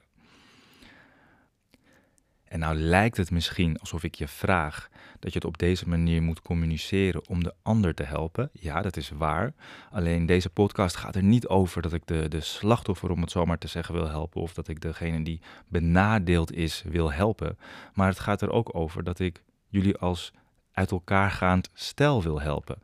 En 2.53 2.59
nou 2.59 2.77
lijkt 2.77 3.17
het 3.17 3.31
misschien 3.31 3.79
alsof 3.79 4.03
ik 4.03 4.15
je 4.15 4.29
vraag 4.29 4.89
dat 5.19 5.33
je 5.33 5.39
het 5.39 5.45
op 5.45 5.59
deze 5.59 5.89
manier 5.89 6.23
moet 6.23 6.43
communiceren 6.43 7.29
om 7.29 7.45
de 7.45 7.55
ander 7.63 7.95
te 7.95 8.03
helpen. 8.03 8.51
Ja, 8.53 8.83
dat 8.83 8.97
is 8.97 9.11
waar. 9.11 9.55
Alleen 9.91 10.27
deze 10.27 10.51
podcast 10.51 10.97
gaat 10.97 11.17
er 11.17 11.23
niet 11.23 11.47
over 11.47 11.83
dat 11.83 11.93
ik 11.93 12.07
de, 12.07 12.29
de 12.29 12.41
slachtoffer, 12.41 13.11
om 13.11 13.21
het 13.21 13.31
zo 13.31 13.45
maar 13.45 13.59
te 13.59 13.67
zeggen, 13.67 13.95
wil 13.95 14.09
helpen. 14.09 14.41
Of 14.41 14.55
dat 14.55 14.69
ik 14.69 14.81
degene 14.81 15.23
die 15.23 15.41
benadeeld 15.69 16.53
is 16.53 16.83
wil 16.87 17.13
helpen. 17.13 17.59
Maar 17.95 18.09
het 18.09 18.19
gaat 18.19 18.43
er 18.43 18.51
ook 18.51 18.75
over 18.75 19.05
dat 19.05 19.19
ik 19.19 19.43
jullie 19.69 19.97
als 19.97 20.33
uit 20.73 20.91
elkaar 20.91 21.31
gaand 21.31 21.71
stel 21.75 22.23
wil 22.23 22.41
helpen. 22.41 22.79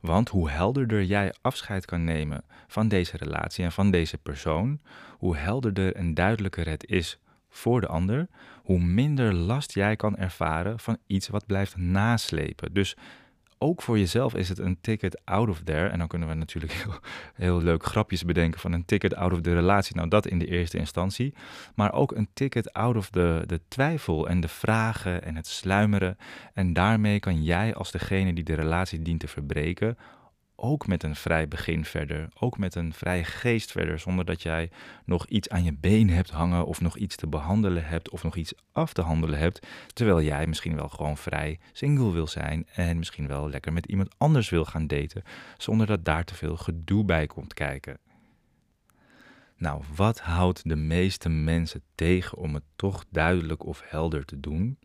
Want 0.00 0.28
hoe 0.28 0.50
helderder 0.50 1.04
jij 1.04 1.34
afscheid 1.40 1.84
kan 1.84 2.04
nemen 2.04 2.44
van 2.66 2.88
deze 2.88 3.16
relatie 3.16 3.64
en 3.64 3.72
van 3.72 3.90
deze 3.90 4.18
persoon, 4.18 4.80
hoe 5.18 5.36
helderder 5.36 5.94
en 5.94 6.14
duidelijker 6.14 6.68
het 6.68 6.86
is 6.86 7.18
voor 7.50 7.80
de 7.80 7.86
ander, 7.86 8.28
hoe 8.62 8.80
minder 8.80 9.34
last 9.34 9.74
jij 9.74 9.96
kan 9.96 10.16
ervaren 10.16 10.78
van 10.78 10.98
iets 11.06 11.28
wat 11.28 11.46
blijft 11.46 11.76
naslepen. 11.76 12.72
Dus 12.72 12.96
ook 13.62 13.82
voor 13.82 13.98
jezelf 13.98 14.34
is 14.34 14.48
het 14.48 14.58
een 14.58 14.80
ticket 14.80 15.20
out 15.24 15.48
of 15.48 15.60
there. 15.64 15.88
En 15.88 15.98
dan 15.98 16.08
kunnen 16.08 16.28
we 16.28 16.34
natuurlijk 16.34 16.72
heel, 16.82 16.94
heel 17.34 17.62
leuk 17.62 17.84
grapjes 17.84 18.24
bedenken 18.24 18.60
van 18.60 18.72
een 18.72 18.84
ticket 18.84 19.14
out 19.14 19.32
of 19.32 19.40
de 19.40 19.54
relatie. 19.54 19.96
Nou, 19.96 20.08
dat 20.08 20.26
in 20.26 20.38
de 20.38 20.46
eerste 20.46 20.78
instantie. 20.78 21.34
Maar 21.74 21.92
ook 21.92 22.12
een 22.12 22.28
ticket 22.32 22.72
out 22.72 22.96
of 22.96 23.10
de, 23.10 23.42
de 23.46 23.60
twijfel 23.68 24.28
en 24.28 24.40
de 24.40 24.48
vragen 24.48 25.22
en 25.22 25.36
het 25.36 25.46
sluimeren. 25.46 26.16
En 26.54 26.72
daarmee 26.72 27.20
kan 27.20 27.42
jij 27.42 27.74
als 27.74 27.90
degene 27.90 28.32
die 28.32 28.44
de 28.44 28.54
relatie 28.54 29.02
dient 29.02 29.20
te 29.20 29.28
verbreken 29.28 29.96
ook 30.60 30.86
met 30.86 31.02
een 31.02 31.16
vrij 31.16 31.48
begin 31.48 31.84
verder, 31.84 32.28
ook 32.34 32.58
met 32.58 32.74
een 32.74 32.92
vrije 32.92 33.24
geest 33.24 33.70
verder, 33.70 33.98
zonder 33.98 34.24
dat 34.24 34.42
jij 34.42 34.70
nog 35.04 35.26
iets 35.26 35.48
aan 35.48 35.64
je 35.64 35.72
been 35.72 36.10
hebt 36.10 36.30
hangen 36.30 36.66
of 36.66 36.80
nog 36.80 36.96
iets 36.96 37.16
te 37.16 37.26
behandelen 37.26 37.86
hebt 37.86 38.10
of 38.10 38.22
nog 38.22 38.36
iets 38.36 38.54
af 38.72 38.92
te 38.92 39.02
handelen 39.02 39.38
hebt, 39.38 39.66
terwijl 39.92 40.22
jij 40.22 40.46
misschien 40.46 40.76
wel 40.76 40.88
gewoon 40.88 41.16
vrij 41.16 41.58
single 41.72 42.12
wil 42.12 42.26
zijn 42.26 42.66
en 42.74 42.98
misschien 42.98 43.26
wel 43.26 43.50
lekker 43.50 43.72
met 43.72 43.86
iemand 43.86 44.14
anders 44.18 44.48
wil 44.48 44.64
gaan 44.64 44.86
daten, 44.86 45.22
zonder 45.58 45.86
dat 45.86 46.04
daar 46.04 46.24
te 46.24 46.34
veel 46.34 46.56
gedoe 46.56 47.04
bij 47.04 47.26
komt 47.26 47.54
kijken. 47.54 47.98
Nou, 49.56 49.82
wat 49.94 50.20
houdt 50.20 50.68
de 50.68 50.76
meeste 50.76 51.28
mensen 51.28 51.82
tegen 51.94 52.38
om 52.38 52.54
het 52.54 52.64
toch 52.76 53.04
duidelijk 53.10 53.64
of 53.64 53.82
helder 53.84 54.24
te 54.24 54.40
doen? 54.40 54.78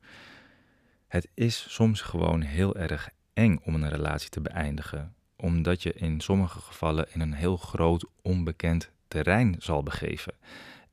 Het 1.07 1.29
is 1.33 1.65
soms 1.69 2.01
gewoon 2.01 2.41
heel 2.41 2.75
erg 2.75 3.09
eng 3.33 3.59
om 3.63 3.75
een 3.75 3.89
relatie 3.89 4.29
te 4.29 4.41
beëindigen 4.41 5.14
omdat 5.35 5.83
je 5.83 5.93
in 5.93 6.21
sommige 6.21 6.59
gevallen 6.59 7.07
in 7.13 7.21
een 7.21 7.33
heel 7.33 7.57
groot 7.57 8.05
onbekend 8.21 8.91
terrein 9.07 9.55
zal 9.59 9.83
begeven. 9.83 10.33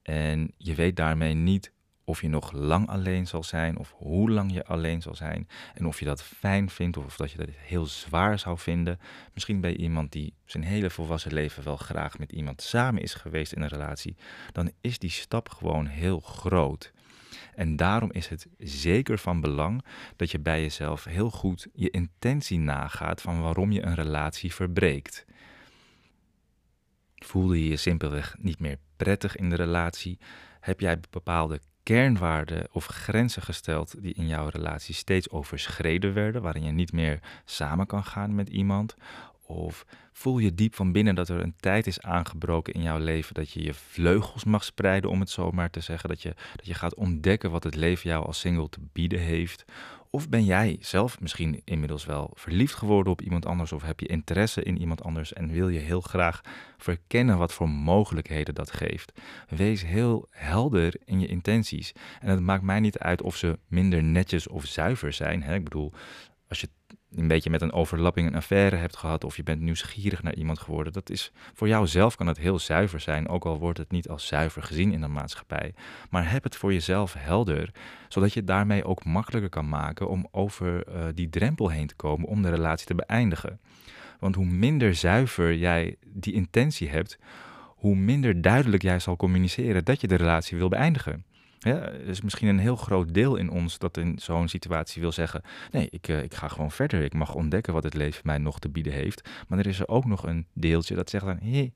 En 0.03 0.53
je 0.57 0.75
weet 0.75 0.97
daarmee 0.97 1.35
niet 1.35 1.73
of 2.05 2.21
je 2.21 2.29
nog 2.29 2.53
lang 2.53 2.89
alleen 2.89 3.27
zal 3.27 3.43
zijn 3.43 3.79
of 3.79 3.95
hoe 3.97 4.31
lang 4.31 4.53
je 4.53 4.65
alleen 4.65 5.03
zal 5.03 5.15
zijn. 5.15 5.49
En 5.75 5.87
of 5.87 5.99
je 5.99 6.05
dat 6.05 6.23
fijn 6.23 6.71
vindt 6.71 6.97
of 6.97 7.17
dat 7.17 7.31
je 7.31 7.39
dat 7.39 7.49
heel 7.57 7.87
zwaar 7.87 8.39
zou 8.39 8.59
vinden. 8.59 9.01
Misschien 9.35 9.61
je 9.61 9.77
iemand 9.77 10.13
die 10.13 10.35
zijn 10.45 10.65
hele 10.65 10.91
volwassen 10.91 11.33
leven 11.33 11.65
wel 11.65 11.77
graag 11.77 12.19
met 12.19 12.33
iemand 12.33 12.63
samen 12.63 13.03
is 13.03 13.15
geweest 13.15 13.53
in 13.53 13.63
een 13.63 13.69
relatie. 13.69 14.17
Dan 14.53 14.71
is 14.81 14.99
die 14.99 15.11
stap 15.11 15.49
gewoon 15.49 15.87
heel 15.87 16.21
groot. 16.21 16.93
En 17.55 17.77
daarom 17.77 18.13
is 18.13 18.29
het 18.29 18.47
zeker 18.59 19.19
van 19.19 19.41
belang 19.41 19.85
dat 20.17 20.31
je 20.31 20.39
bij 20.39 20.61
jezelf 20.61 21.05
heel 21.05 21.31
goed 21.31 21.69
je 21.73 21.91
intentie 21.91 22.59
nagaat 22.59 23.21
van 23.21 23.43
waarom 23.43 23.73
je 23.73 23.83
een 23.83 23.95
relatie 23.95 24.55
verbreekt. 24.55 25.25
Voelde 27.17 27.63
je 27.63 27.69
je 27.69 27.77
simpelweg 27.77 28.37
niet 28.39 28.59
meer 28.59 28.79
prettig 28.97 29.37
in 29.37 29.51
de 29.51 29.57
relatie? 29.57 30.19
Heb 30.61 30.81
jij 30.81 31.01
bepaalde 31.11 31.61
kernwaarden 31.83 32.69
of 32.73 32.87
grenzen 32.87 33.43
gesteld 33.43 34.03
die 34.03 34.15
in 34.15 34.27
jouw 34.27 34.49
relatie 34.49 34.95
steeds 34.95 35.31
overschreden 35.31 36.15
werden, 36.15 36.43
waarin 36.43 36.65
je 36.65 36.73
niet 36.73 36.93
meer 36.93 37.19
samen 37.45 37.87
kan 37.87 38.05
gaan 38.05 38.35
met 38.35 38.49
iemand? 38.49 38.97
Of 39.53 39.87
voel 40.13 40.39
je 40.39 40.55
diep 40.55 40.75
van 40.75 40.93
binnen 40.93 41.15
dat 41.15 41.29
er 41.29 41.41
een 41.41 41.55
tijd 41.57 41.87
is 41.87 42.01
aangebroken 42.01 42.75
in 42.75 42.83
jouw 42.83 42.99
leven 42.99 43.35
dat 43.35 43.51
je 43.51 43.63
je 43.63 43.75
vleugels 43.75 44.45
mag 44.45 44.65
spreiden, 44.65 45.11
om 45.11 45.21
het 45.21 45.31
zo 45.31 45.51
maar 45.51 45.71
te 45.71 45.81
zeggen, 45.81 46.09
dat 46.09 46.23
je, 46.23 46.35
dat 46.57 46.67
je 46.67 46.75
gaat 46.75 46.95
ontdekken 46.95 47.51
wat 47.51 47.65
het 47.65 47.75
leven 47.75 48.11
jou 48.11 48.27
als 48.27 48.41
single 48.41 48.69
te 48.69 48.81
bieden 48.93 49.21
heeft? 49.21 49.65
Of 50.15 50.29
ben 50.29 50.45
jij 50.45 50.77
zelf 50.81 51.21
misschien 51.21 51.61
inmiddels 51.65 52.05
wel 52.05 52.31
verliefd 52.35 52.75
geworden 52.75 53.13
op 53.13 53.23
iemand 53.23 53.47
anders 53.47 53.73
of 53.73 53.83
heb 53.83 54.01
je 54.01 54.07
interesse 54.07 54.63
in 54.63 54.79
iemand 54.79 55.03
anders 55.03 55.33
en 55.33 55.53
wil 55.53 55.69
je 55.69 55.79
heel 55.79 56.01
graag 56.01 56.41
verkennen 56.79 57.39
wat 57.39 57.53
voor 57.53 57.69
mogelijkheden 57.69 58.55
dat 58.55 58.73
geeft? 58.73 59.13
Wees 59.49 59.85
heel 59.85 60.27
helder 60.31 60.95
in 61.05 61.21
je 61.21 61.27
intenties. 61.27 61.93
En 62.21 62.29
het 62.29 62.41
maakt 62.41 62.63
mij 62.63 62.81
niet 62.81 62.99
uit 62.99 63.23
of 63.23 63.37
ze 63.37 63.59
minder 63.67 64.03
netjes 64.03 64.49
of 64.49 64.65
zuiver 64.65 65.13
zijn. 65.13 65.43
Hè? 65.43 65.55
Ik 65.55 65.65
bedoel, 65.65 65.93
als 66.49 66.61
je 66.61 66.69
een 67.17 67.29
beetje 67.29 67.51
met 67.51 67.63
een 67.63 67.73
overlapping 67.73 68.27
een 68.27 68.35
affaire 68.35 68.77
hebt 68.77 68.97
gehad 68.97 69.25
of 69.25 69.37
je 69.37 69.43
bent 69.43 69.61
nieuwsgierig 69.61 70.23
naar 70.23 70.35
iemand 70.35 70.59
geworden, 70.59 70.93
dat 70.93 71.11
is 71.11 71.33
voor 71.55 71.69
jou 71.69 71.87
zelf 71.87 72.17
kan 72.17 72.27
het 72.27 72.39
heel 72.39 72.59
zuiver 72.59 73.01
zijn, 73.01 73.29
ook 73.29 73.45
al 73.45 73.59
wordt 73.59 73.79
het 73.79 73.91
niet 73.91 74.09
als 74.09 74.27
zuiver 74.27 74.63
gezien 74.63 74.93
in 74.93 75.01
de 75.01 75.09
maatschappij. 75.09 75.75
Maar 76.11 76.31
heb 76.31 76.43
het 76.43 76.57
voor 76.57 76.73
jezelf 76.73 77.15
helder, 77.19 77.71
zodat 78.09 78.33
je 78.33 78.39
het 78.39 78.49
daarmee 78.49 78.85
ook 78.85 79.05
makkelijker 79.05 79.51
kan 79.51 79.69
maken 79.69 80.09
om 80.09 80.29
over 80.31 80.89
uh, 80.89 81.05
die 81.15 81.29
drempel 81.29 81.69
heen 81.69 81.87
te 81.87 81.95
komen 81.95 82.29
om 82.29 82.43
de 82.43 82.51
relatie 82.51 82.87
te 82.87 82.95
beëindigen. 82.95 83.61
Want 84.19 84.35
hoe 84.35 84.47
minder 84.47 84.95
zuiver 84.95 85.55
jij 85.55 85.97
die 86.07 86.33
intentie 86.33 86.89
hebt, 86.89 87.19
hoe 87.67 87.97
minder 87.97 88.43
duidelijk 88.43 88.83
jij 88.83 88.99
zal 88.99 89.17
communiceren 89.17 89.85
dat 89.85 90.01
je 90.01 90.07
de 90.07 90.15
relatie 90.15 90.59
wil 90.59 90.69
beëindigen. 90.69 91.25
Ja, 91.65 91.79
er 91.81 92.09
is 92.09 92.21
misschien 92.21 92.49
een 92.49 92.59
heel 92.59 92.77
groot 92.77 93.15
deel 93.15 93.37
in 93.37 93.51
ons 93.51 93.79
dat 93.79 93.97
in 93.97 94.19
zo'n 94.19 94.49
situatie 94.49 95.03
wil 95.03 95.13
zeggen: 95.13 95.43
nee, 95.71 95.89
ik, 95.91 96.09
uh, 96.09 96.23
ik 96.23 96.35
ga 96.35 96.49
gewoon 96.49 96.71
verder. 96.71 97.03
Ik 97.03 97.15
mag 97.15 97.35
ontdekken 97.35 97.73
wat 97.73 97.85
het 97.85 97.95
leven 97.95 98.23
mij 98.25 98.39
nog 98.39 98.59
te 98.59 98.69
bieden 98.69 98.93
heeft. 98.93 99.29
Maar 99.49 99.59
er 99.59 99.67
is 99.67 99.81
er 99.81 99.89
ook 99.89 100.05
nog 100.05 100.27
een 100.27 100.47
deeltje 100.53 100.95
dat 100.95 101.11
zegt 101.11 101.25
dan: 101.25 101.39
hé, 101.43 101.73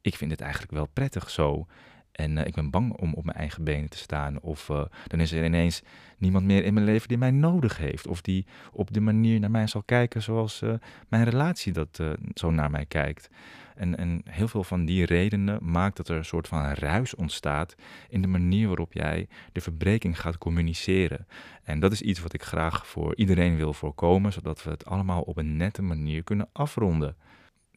ik 0.00 0.16
vind 0.16 0.30
het 0.30 0.40
eigenlijk 0.40 0.72
wel 0.72 0.86
prettig 0.86 1.30
zo. 1.30 1.66
En 2.12 2.36
uh, 2.36 2.46
ik 2.46 2.54
ben 2.54 2.70
bang 2.70 2.92
om 2.92 3.14
op 3.14 3.24
mijn 3.24 3.36
eigen 3.36 3.64
benen 3.64 3.90
te 3.90 3.96
staan. 3.96 4.40
Of 4.40 4.68
uh, 4.68 4.84
dan 5.06 5.20
is 5.20 5.32
er 5.32 5.44
ineens 5.44 5.82
niemand 6.18 6.44
meer 6.44 6.64
in 6.64 6.74
mijn 6.74 6.86
leven 6.86 7.08
die 7.08 7.18
mij 7.18 7.30
nodig 7.30 7.78
heeft. 7.78 8.06
Of 8.06 8.20
die 8.20 8.46
op 8.72 8.92
de 8.92 9.00
manier 9.00 9.40
naar 9.40 9.50
mij 9.50 9.66
zal 9.66 9.82
kijken 9.82 10.22
zoals 10.22 10.62
mijn 11.08 11.24
relatie 11.24 11.72
dat 11.72 12.02
zo 12.34 12.50
naar 12.50 12.70
mij 12.70 12.86
kijkt. 12.86 13.30
En, 13.78 13.96
en 13.96 14.22
heel 14.24 14.48
veel 14.48 14.64
van 14.64 14.84
die 14.84 15.06
redenen 15.06 15.58
maakt 15.62 15.96
dat 15.96 16.08
er 16.08 16.16
een 16.16 16.24
soort 16.24 16.48
van 16.48 16.72
ruis 16.72 17.14
ontstaat 17.14 17.74
in 18.08 18.22
de 18.22 18.28
manier 18.28 18.66
waarop 18.66 18.92
jij 18.92 19.28
de 19.52 19.60
verbreking 19.60 20.20
gaat 20.20 20.38
communiceren. 20.38 21.26
En 21.62 21.80
dat 21.80 21.92
is 21.92 22.02
iets 22.02 22.20
wat 22.20 22.32
ik 22.32 22.42
graag 22.42 22.86
voor 22.86 23.16
iedereen 23.16 23.56
wil 23.56 23.72
voorkomen, 23.72 24.32
zodat 24.32 24.62
we 24.62 24.70
het 24.70 24.84
allemaal 24.84 25.22
op 25.22 25.36
een 25.36 25.56
nette 25.56 25.82
manier 25.82 26.22
kunnen 26.22 26.48
afronden. 26.52 27.16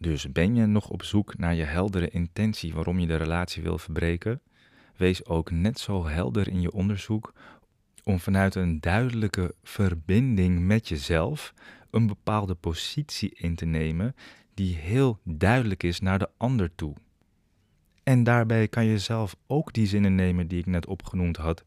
Dus 0.02 0.32
ben 0.32 0.56
je 0.56 0.66
nog 0.66 0.90
op 0.90 1.04
zoek 1.04 1.38
naar 1.38 1.56
je 1.56 1.64
heldere 1.64 2.10
intentie 2.10 2.74
waarom 2.74 3.00
je 3.00 3.08
de 3.08 3.16
relatie 3.16 3.64
wil 3.64 3.78
verbreken? 3.78 4.42
Wees 4.98 5.26
ook 5.26 5.52
net 5.52 5.80
zo 5.80 6.06
helder 6.08 6.48
in 6.48 6.62
je 6.62 6.72
onderzoek 6.72 7.34
om 8.04 8.20
vanuit 8.20 8.56
een 8.56 8.80
duidelijke 8.80 9.56
verbinding 9.64 10.60
met 10.60 10.88
jezelf 10.88 11.54
een 11.90 12.08
bepaalde 12.08 12.56
positie 12.56 13.34
in 13.36 13.56
te 13.56 13.66
nemen 13.66 14.16
die 14.54 14.76
heel 14.76 15.20
duidelijk 15.24 15.84
is 15.84 16.00
naar 16.00 16.20
de 16.20 16.30
ander 16.38 16.76
toe. 16.76 16.96
En 18.04 18.24
daarbij 18.24 18.68
kan 18.68 18.86
je 18.86 19.00
zelf 19.00 19.36
ook 19.48 19.74
die 19.74 19.88
zinnen 19.88 20.16
nemen 20.16 20.48
die 20.48 20.60
ik 20.60 20.66
net 20.66 20.86
opgenoemd 20.86 21.38
had 21.38 21.64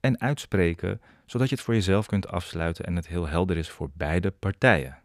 en 0.00 0.20
uitspreken, 0.20 1.00
zodat 1.26 1.48
je 1.48 1.54
het 1.54 1.64
voor 1.64 1.74
jezelf 1.74 2.06
kunt 2.06 2.28
afsluiten 2.28 2.84
en 2.84 2.96
het 2.96 3.06
heel 3.06 3.26
helder 3.28 3.56
is 3.56 3.70
voor 3.70 3.90
beide 3.94 4.30
partijen. 4.30 5.02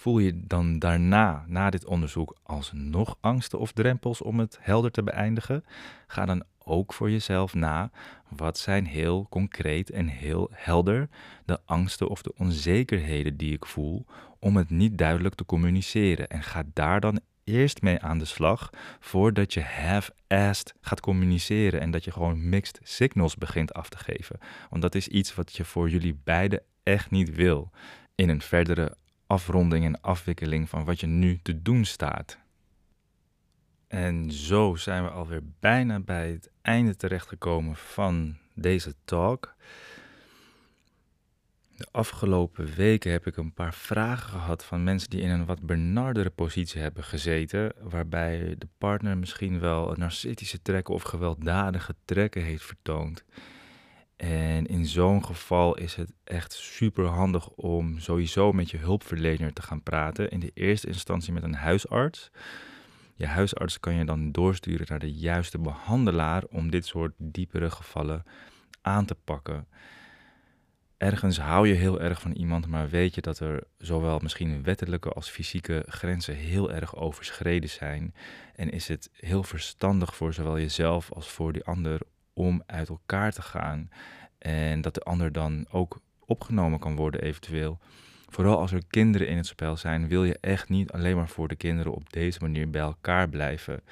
Voel 0.00 0.18
je 0.18 0.40
dan 0.46 0.78
daarna, 0.78 1.44
na 1.46 1.70
dit 1.70 1.84
onderzoek, 1.84 2.36
alsnog 2.42 3.16
angsten 3.20 3.58
of 3.58 3.72
drempels 3.72 4.22
om 4.22 4.38
het 4.38 4.58
helder 4.60 4.90
te 4.90 5.02
beëindigen? 5.02 5.64
Ga 6.06 6.24
dan 6.24 6.44
ook 6.58 6.92
voor 6.92 7.10
jezelf 7.10 7.54
na 7.54 7.90
wat 8.28 8.58
zijn 8.58 8.86
heel 8.86 9.26
concreet 9.30 9.90
en 9.90 10.06
heel 10.06 10.50
helder 10.52 11.08
de 11.44 11.58
angsten 11.64 12.08
of 12.08 12.22
de 12.22 12.32
onzekerheden 12.36 13.36
die 13.36 13.52
ik 13.52 13.66
voel 13.66 14.06
om 14.38 14.56
het 14.56 14.70
niet 14.70 14.98
duidelijk 14.98 15.34
te 15.34 15.44
communiceren. 15.44 16.28
En 16.28 16.42
ga 16.42 16.62
daar 16.72 17.00
dan 17.00 17.20
eerst 17.44 17.82
mee 17.82 18.00
aan 18.00 18.18
de 18.18 18.24
slag 18.24 18.70
voordat 19.00 19.54
je 19.54 19.62
half-assed 19.62 20.74
gaat 20.80 21.00
communiceren 21.00 21.80
en 21.80 21.90
dat 21.90 22.04
je 22.04 22.12
gewoon 22.12 22.48
mixed 22.48 22.80
signals 22.82 23.36
begint 23.36 23.72
af 23.74 23.88
te 23.88 23.98
geven. 23.98 24.38
Want 24.70 24.82
dat 24.82 24.94
is 24.94 25.08
iets 25.08 25.34
wat 25.34 25.56
je 25.56 25.64
voor 25.64 25.90
jullie 25.90 26.20
beiden 26.24 26.62
echt 26.82 27.10
niet 27.10 27.34
wil 27.34 27.70
in 28.14 28.28
een 28.28 28.42
verdere 28.42 28.98
afronding 29.30 29.84
en 29.84 30.00
afwikkeling 30.00 30.68
van 30.68 30.84
wat 30.84 31.00
je 31.00 31.06
nu 31.06 31.38
te 31.42 31.62
doen 31.62 31.84
staat. 31.84 32.38
En 33.86 34.32
zo 34.32 34.74
zijn 34.76 35.04
we 35.04 35.10
alweer 35.10 35.42
bijna 35.60 36.00
bij 36.00 36.30
het 36.30 36.50
einde 36.62 36.96
terechtgekomen 36.96 37.76
van 37.76 38.36
deze 38.54 38.94
talk. 39.04 39.54
De 41.76 41.86
afgelopen 41.90 42.74
weken 42.74 43.12
heb 43.12 43.26
ik 43.26 43.36
een 43.36 43.52
paar 43.52 43.74
vragen 43.74 44.28
gehad 44.28 44.64
van 44.64 44.84
mensen 44.84 45.10
die 45.10 45.20
in 45.20 45.30
een 45.30 45.46
wat 45.46 45.66
benardere 45.66 46.30
positie 46.30 46.80
hebben 46.80 47.04
gezeten, 47.04 47.72
waarbij 47.80 48.54
de 48.58 48.68
partner 48.78 49.18
misschien 49.18 49.60
wel 49.60 49.94
narcistische 49.96 50.62
trekken 50.62 50.94
of 50.94 51.02
gewelddadige 51.02 51.94
trekken 52.04 52.42
heeft 52.42 52.64
vertoond. 52.64 53.24
En 54.20 54.66
in 54.66 54.86
zo'n 54.86 55.24
geval 55.24 55.76
is 55.76 55.94
het 55.94 56.12
echt 56.24 56.52
super 56.52 57.04
handig 57.04 57.48
om 57.48 57.98
sowieso 57.98 58.52
met 58.52 58.70
je 58.70 58.78
hulpverlener 58.78 59.52
te 59.52 59.62
gaan 59.62 59.82
praten. 59.82 60.30
In 60.30 60.40
de 60.40 60.50
eerste 60.54 60.86
instantie 60.86 61.32
met 61.32 61.42
een 61.42 61.54
huisarts. 61.54 62.30
Je 63.14 63.26
huisarts 63.26 63.80
kan 63.80 63.94
je 63.94 64.04
dan 64.04 64.32
doorsturen 64.32 64.86
naar 64.88 64.98
de 64.98 65.12
juiste 65.12 65.58
behandelaar 65.58 66.44
om 66.50 66.70
dit 66.70 66.86
soort 66.86 67.12
diepere 67.16 67.70
gevallen 67.70 68.24
aan 68.80 69.04
te 69.04 69.16
pakken. 69.24 69.66
Ergens 70.96 71.38
hou 71.38 71.68
je 71.68 71.74
heel 71.74 72.00
erg 72.00 72.20
van 72.20 72.32
iemand, 72.32 72.66
maar 72.66 72.88
weet 72.88 73.14
je 73.14 73.20
dat 73.20 73.38
er 73.38 73.64
zowel 73.78 74.18
misschien 74.18 74.62
wettelijke 74.62 75.08
als 75.08 75.28
fysieke 75.28 75.84
grenzen 75.86 76.34
heel 76.34 76.72
erg 76.72 76.96
overschreden 76.96 77.70
zijn. 77.70 78.14
En 78.54 78.70
is 78.70 78.88
het 78.88 79.10
heel 79.12 79.42
verstandig 79.42 80.16
voor 80.16 80.32
zowel 80.32 80.58
jezelf 80.58 81.12
als 81.12 81.28
voor 81.28 81.52
die 81.52 81.64
ander 81.64 82.00
om 82.40 82.62
uit 82.66 82.88
elkaar 82.88 83.32
te 83.32 83.42
gaan. 83.42 83.90
En 84.38 84.80
dat 84.80 84.94
de 84.94 85.00
ander 85.00 85.32
dan 85.32 85.66
ook 85.70 86.00
opgenomen 86.26 86.78
kan 86.78 86.96
worden 86.96 87.22
eventueel. 87.22 87.78
Vooral 88.28 88.58
als 88.58 88.72
er 88.72 88.82
kinderen 88.90 89.28
in 89.28 89.36
het 89.36 89.46
spel 89.46 89.76
zijn, 89.76 90.08
wil 90.08 90.24
je 90.24 90.38
echt 90.40 90.68
niet 90.68 90.92
alleen 90.92 91.16
maar 91.16 91.28
voor 91.28 91.48
de 91.48 91.56
kinderen 91.56 91.92
op 91.92 92.12
deze 92.12 92.38
manier 92.40 92.70
bij 92.70 92.80
elkaar 92.80 93.28
blijven. 93.28 93.82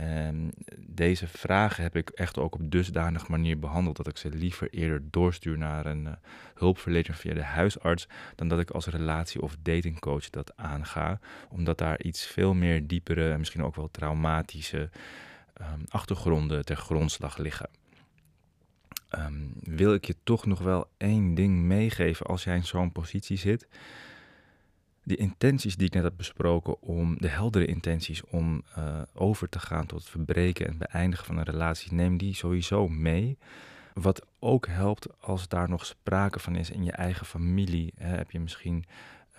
Um, 0.00 0.50
deze 0.78 1.26
vragen 1.26 1.82
heb 1.82 1.96
ik 1.96 2.10
echt 2.10 2.38
ook 2.38 2.54
op 2.54 2.70
dusdanige 2.70 3.30
manier 3.30 3.58
behandeld 3.58 3.96
dat 3.96 4.08
ik 4.08 4.16
ze 4.16 4.28
liever 4.30 4.68
eerder 4.70 5.02
doorstuur 5.10 5.58
naar 5.58 5.86
een 5.86 6.04
uh, 6.04 6.12
hulpverlener 6.54 7.14
via 7.14 7.34
de 7.34 7.42
huisarts 7.42 8.08
dan 8.34 8.48
dat 8.48 8.58
ik 8.58 8.70
als 8.70 8.86
relatie- 8.86 9.42
of 9.42 9.56
datingcoach 9.62 10.30
dat 10.30 10.52
aanga, 10.56 11.18
omdat 11.48 11.78
daar 11.78 12.02
iets 12.02 12.26
veel 12.26 12.54
meer 12.54 12.86
diepere 12.86 13.32
en 13.32 13.38
misschien 13.38 13.62
ook 13.62 13.76
wel 13.76 13.90
traumatische 13.90 14.90
um, 15.60 15.84
achtergronden 15.88 16.64
ter 16.64 16.76
grondslag 16.76 17.36
liggen. 17.36 17.68
Um, 19.10 19.52
wil 19.60 19.94
ik 19.94 20.04
je 20.04 20.16
toch 20.24 20.46
nog 20.46 20.58
wel 20.58 20.90
één 20.96 21.34
ding 21.34 21.58
meegeven 21.58 22.26
als 22.26 22.44
jij 22.44 22.56
in 22.56 22.64
zo'n 22.64 22.92
positie 22.92 23.36
zit. 23.36 23.68
Die 25.04 25.16
intenties 25.16 25.76
die 25.76 25.86
ik 25.86 25.94
net 25.94 26.02
heb 26.02 26.16
besproken, 26.16 26.82
om 26.82 27.18
de 27.18 27.28
heldere 27.28 27.66
intenties 27.66 28.24
om 28.24 28.62
uh, 28.78 29.02
over 29.14 29.48
te 29.48 29.58
gaan 29.58 29.86
tot 29.86 29.98
het 29.98 30.08
verbreken 30.08 30.66
en 30.66 30.78
beëindigen 30.78 31.26
van 31.26 31.36
een 31.36 31.44
relatie, 31.44 31.92
neem 31.92 32.16
die 32.16 32.34
sowieso 32.34 32.88
mee. 32.88 33.38
Wat 33.94 34.26
ook 34.38 34.66
helpt 34.66 35.20
als 35.20 35.48
daar 35.48 35.68
nog 35.68 35.86
sprake 35.86 36.38
van 36.38 36.56
is 36.56 36.70
in 36.70 36.84
je 36.84 36.92
eigen 36.92 37.26
familie. 37.26 37.92
Heb 37.96 38.30
je 38.30 38.40
misschien 38.40 38.84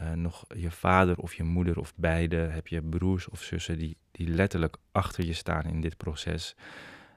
uh, 0.01 0.11
nog 0.11 0.45
je 0.55 0.71
vader 0.71 1.17
of 1.17 1.33
je 1.33 1.43
moeder 1.43 1.79
of 1.79 1.93
beide, 1.95 2.35
heb 2.35 2.67
je 2.67 2.81
broers 2.81 3.29
of 3.29 3.41
zussen 3.41 3.77
die, 3.77 3.97
die 4.11 4.27
letterlijk 4.27 4.77
achter 4.91 5.25
je 5.25 5.33
staan 5.33 5.63
in 5.63 5.81
dit 5.81 5.97
proces. 5.97 6.55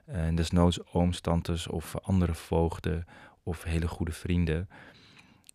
En 0.06 0.34
desnoods 0.34 0.92
ooms, 0.92 1.20
tantes 1.20 1.66
of 1.66 1.96
andere 2.00 2.34
voogden 2.34 3.04
of 3.42 3.62
hele 3.62 3.88
goede 3.88 4.12
vrienden. 4.12 4.68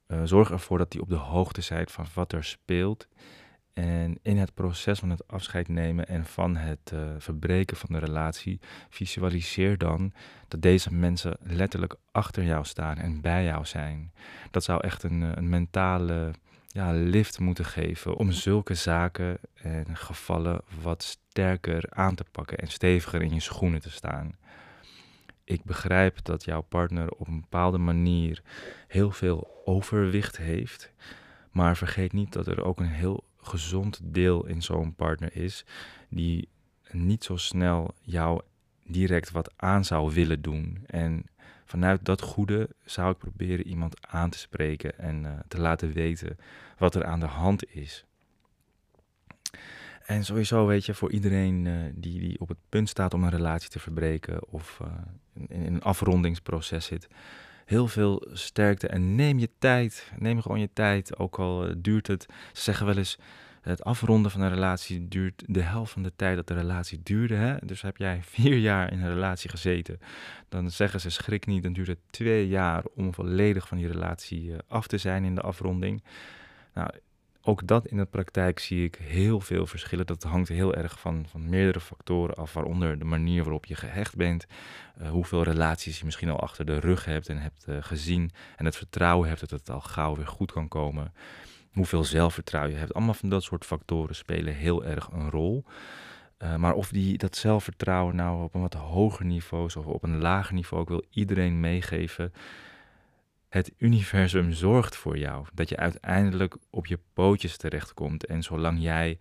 Uh, 0.07 0.21
zorg 0.23 0.51
ervoor 0.51 0.77
dat 0.77 0.91
die 0.91 1.01
op 1.01 1.09
de 1.09 1.15
hoogte 1.15 1.61
zijn 1.61 1.89
van 1.89 2.05
wat 2.13 2.33
er 2.33 2.43
speelt. 2.43 3.07
En 3.73 4.19
in 4.21 4.37
het 4.37 4.53
proces 4.53 4.99
van 4.99 5.09
het 5.09 5.27
afscheid 5.27 5.67
nemen 5.67 6.07
en 6.07 6.25
van 6.25 6.55
het 6.55 6.93
verbreken 7.17 7.77
van 7.77 7.89
de 7.91 7.99
relatie, 7.99 8.59
visualiseer 8.89 9.77
dan 9.77 10.13
dat 10.47 10.61
deze 10.61 10.93
mensen 10.93 11.37
letterlijk 11.39 11.95
achter 12.11 12.43
jou 12.43 12.65
staan 12.65 12.97
en 12.97 13.21
bij 13.21 13.43
jou 13.43 13.65
zijn. 13.65 14.13
Dat 14.51 14.63
zou 14.63 14.81
echt 14.81 15.03
een, 15.03 15.23
eh, 15.23 15.29
een 15.35 15.49
mentale 15.49 16.31
ja, 16.75 16.91
lift 16.91 17.39
moeten 17.39 17.65
geven 17.65 18.15
om 18.15 18.31
zulke 18.31 18.73
zaken 18.73 19.37
en 19.53 19.97
gevallen 19.97 20.61
wat 20.81 21.03
sterker 21.03 21.85
aan 21.89 22.15
te 22.15 22.25
pakken 22.31 22.57
en 22.57 22.67
steviger 22.67 23.21
in 23.21 23.33
je 23.33 23.39
schoenen 23.39 23.81
te 23.81 23.91
staan. 23.91 24.35
Ik 25.43 25.63
begrijp 25.63 26.23
dat 26.23 26.45
jouw 26.45 26.61
partner 26.61 27.11
op 27.11 27.27
een 27.27 27.39
bepaalde 27.39 27.77
manier 27.77 28.41
heel 28.87 29.11
veel 29.11 29.61
overwicht 29.65 30.37
heeft, 30.37 30.91
maar 31.51 31.77
vergeet 31.77 32.13
niet 32.13 32.33
dat 32.33 32.47
er 32.47 32.63
ook 32.63 32.79
een 32.79 32.85
heel 32.85 33.23
gezond 33.37 33.99
deel 34.03 34.45
in 34.45 34.61
zo'n 34.61 34.95
partner 34.95 35.35
is, 35.35 35.65
die 36.09 36.49
niet 36.91 37.23
zo 37.23 37.37
snel 37.37 37.95
jou 38.01 38.41
direct 38.83 39.31
wat 39.31 39.53
aan 39.55 39.85
zou 39.85 40.13
willen 40.13 40.41
doen. 40.41 40.83
En 40.85 41.25
vanuit 41.65 42.05
dat 42.05 42.21
goede 42.21 42.69
zou 42.83 43.11
ik 43.11 43.17
proberen 43.17 43.67
iemand 43.67 44.07
aan 44.07 44.29
te 44.29 44.37
spreken 44.37 44.97
en 44.99 45.23
uh, 45.23 45.31
te 45.47 45.59
laten 45.59 45.93
weten 45.93 46.37
wat 46.77 46.95
er 46.95 47.05
aan 47.05 47.19
de 47.19 47.25
hand 47.25 47.75
is. 47.75 48.05
En 50.05 50.25
sowieso 50.25 50.65
weet 50.65 50.85
je, 50.85 50.93
voor 50.93 51.11
iedereen 51.11 51.65
uh, 51.65 51.73
die, 51.93 52.19
die 52.19 52.39
op 52.39 52.47
het 52.47 52.57
punt 52.69 52.89
staat 52.89 53.13
om 53.13 53.23
een 53.23 53.29
relatie 53.29 53.69
te 53.69 53.79
verbreken 53.79 54.49
of 54.49 54.79
uh, 54.81 54.87
in, 55.33 55.47
in, 55.49 55.73
een 55.73 55.81
afrondingsproces 55.81 56.85
zit, 56.85 57.07
heel 57.65 57.87
veel 57.87 58.27
sterkte 58.31 58.87
en 58.87 59.15
neem 59.15 59.39
je 59.39 59.49
tijd. 59.59 60.11
Neem 60.17 60.41
gewoon 60.41 60.59
je 60.59 60.69
tijd, 60.73 61.17
ook 61.17 61.39
al 61.39 61.73
duurt 61.77 62.07
het. 62.07 62.25
Ze 62.53 62.61
zeggen 62.61 62.85
wel 62.85 62.97
eens, 62.97 63.17
het 63.69 63.83
afronden 63.83 64.31
van 64.31 64.41
een 64.41 64.49
relatie 64.49 65.07
duurt 65.07 65.43
de 65.47 65.61
helft 65.61 65.91
van 65.91 66.03
de 66.03 66.11
tijd 66.15 66.35
dat 66.35 66.47
de 66.47 66.53
relatie 66.53 66.99
duurde. 67.03 67.35
Hè? 67.35 67.55
Dus 67.63 67.81
heb 67.81 67.97
jij 67.97 68.19
vier 68.23 68.57
jaar 68.57 68.91
in 68.91 69.01
een 69.01 69.13
relatie 69.13 69.49
gezeten, 69.49 69.99
dan 70.49 70.71
zeggen 70.71 71.01
ze 71.01 71.09
schrik 71.09 71.45
niet, 71.45 71.63
dan 71.63 71.73
duurt 71.73 71.87
het 71.87 71.99
twee 72.09 72.47
jaar 72.47 72.83
om 72.95 73.13
volledig 73.13 73.67
van 73.67 73.77
die 73.77 73.87
relatie 73.87 74.51
eh, 74.51 74.57
af 74.67 74.87
te 74.87 74.97
zijn 74.97 75.23
in 75.23 75.35
de 75.35 75.41
afronding. 75.41 76.03
Nou, 76.73 76.89
ook 77.41 77.67
dat 77.67 77.87
in 77.87 77.97
de 77.97 78.05
praktijk 78.05 78.59
zie 78.59 78.83
ik 78.83 78.95
heel 78.95 79.39
veel 79.39 79.67
verschillen. 79.67 80.05
Dat 80.05 80.23
hangt 80.23 80.49
heel 80.49 80.75
erg 80.75 80.99
van, 80.99 81.25
van 81.29 81.49
meerdere 81.49 81.79
factoren 81.79 82.35
af, 82.35 82.53
waaronder 82.53 82.99
de 82.99 83.05
manier 83.05 83.43
waarop 83.43 83.65
je 83.65 83.75
gehecht 83.75 84.15
bent, 84.15 84.45
uh, 85.01 85.09
hoeveel 85.09 85.43
relaties 85.43 85.99
je 85.99 86.05
misschien 86.05 86.29
al 86.29 86.39
achter 86.39 86.65
de 86.65 86.79
rug 86.79 87.05
hebt 87.05 87.29
en 87.29 87.37
hebt 87.37 87.65
uh, 87.69 87.77
gezien 87.79 88.31
en 88.55 88.65
het 88.65 88.75
vertrouwen 88.75 89.27
hebt 89.27 89.39
dat 89.39 89.49
het 89.49 89.69
al 89.69 89.81
gauw 89.81 90.15
weer 90.15 90.27
goed 90.27 90.51
kan 90.51 90.67
komen 90.67 91.13
hoeveel 91.75 92.03
zelfvertrouwen 92.03 92.73
je 92.73 92.79
hebt. 92.79 92.93
Allemaal 92.93 93.13
van 93.13 93.29
dat 93.29 93.43
soort 93.43 93.65
factoren 93.65 94.15
spelen 94.15 94.53
heel 94.53 94.85
erg 94.85 95.09
een 95.11 95.29
rol. 95.29 95.65
Uh, 96.43 96.55
maar 96.55 96.73
of 96.73 96.89
die, 96.89 97.17
dat 97.17 97.35
zelfvertrouwen 97.35 98.15
nou 98.15 98.43
op 98.43 98.53
een 98.53 98.61
wat 98.61 98.73
hoger 98.73 99.25
niveau 99.25 99.65
is 99.65 99.75
of 99.75 99.85
op 99.85 100.03
een 100.03 100.17
lager 100.17 100.53
niveau, 100.53 100.83
ik 100.83 100.89
wil 100.89 101.03
iedereen 101.09 101.59
meegeven. 101.59 102.33
Het 103.49 103.71
universum 103.77 104.51
zorgt 104.51 104.95
voor 104.95 105.17
jou 105.17 105.45
dat 105.53 105.69
je 105.69 105.77
uiteindelijk 105.77 106.57
op 106.69 106.85
je 106.85 106.99
pootjes 107.13 107.57
terechtkomt. 107.57 108.25
En 108.25 108.43
zolang 108.43 108.81
jij 108.81 109.17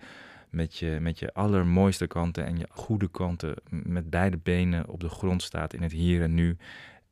met 0.50 0.76
je, 0.76 0.98
met 1.00 1.18
je 1.18 1.34
allermooiste 1.34 2.06
kanten 2.06 2.46
en 2.46 2.58
je 2.58 2.66
goede 2.70 3.08
kanten, 3.08 3.54
met 3.68 4.10
beide 4.10 4.36
benen 4.36 4.88
op 4.88 5.00
de 5.00 5.08
grond 5.08 5.42
staat 5.42 5.74
in 5.74 5.82
het 5.82 5.92
hier 5.92 6.22
en 6.22 6.34
nu 6.34 6.56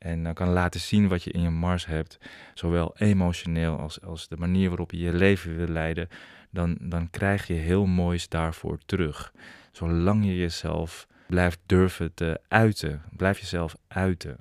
en 0.02 0.24
uh, 0.24 0.32
kan 0.32 0.48
laten 0.48 0.80
zien 0.80 1.08
wat 1.08 1.22
je 1.22 1.30
in 1.30 1.40
je 1.40 1.50
mars 1.50 1.86
hebt, 1.86 2.18
zowel 2.54 2.94
emotioneel 2.96 3.78
als, 3.78 4.00
als 4.00 4.28
de 4.28 4.36
manier 4.36 4.68
waarop 4.68 4.90
je 4.90 4.98
je 4.98 5.12
leven 5.12 5.56
wil 5.56 5.66
leiden, 5.66 6.08
dan, 6.50 6.76
dan 6.80 7.10
krijg 7.10 7.46
je 7.46 7.54
heel 7.54 7.86
moois 7.86 8.28
daarvoor 8.28 8.78
terug. 8.86 9.32
Zolang 9.72 10.24
je 10.24 10.36
jezelf 10.36 11.06
blijft 11.26 11.58
durven 11.66 12.14
te 12.14 12.40
uiten, 12.48 13.02
blijf 13.16 13.38
jezelf 13.38 13.76
uiten. 13.88 14.36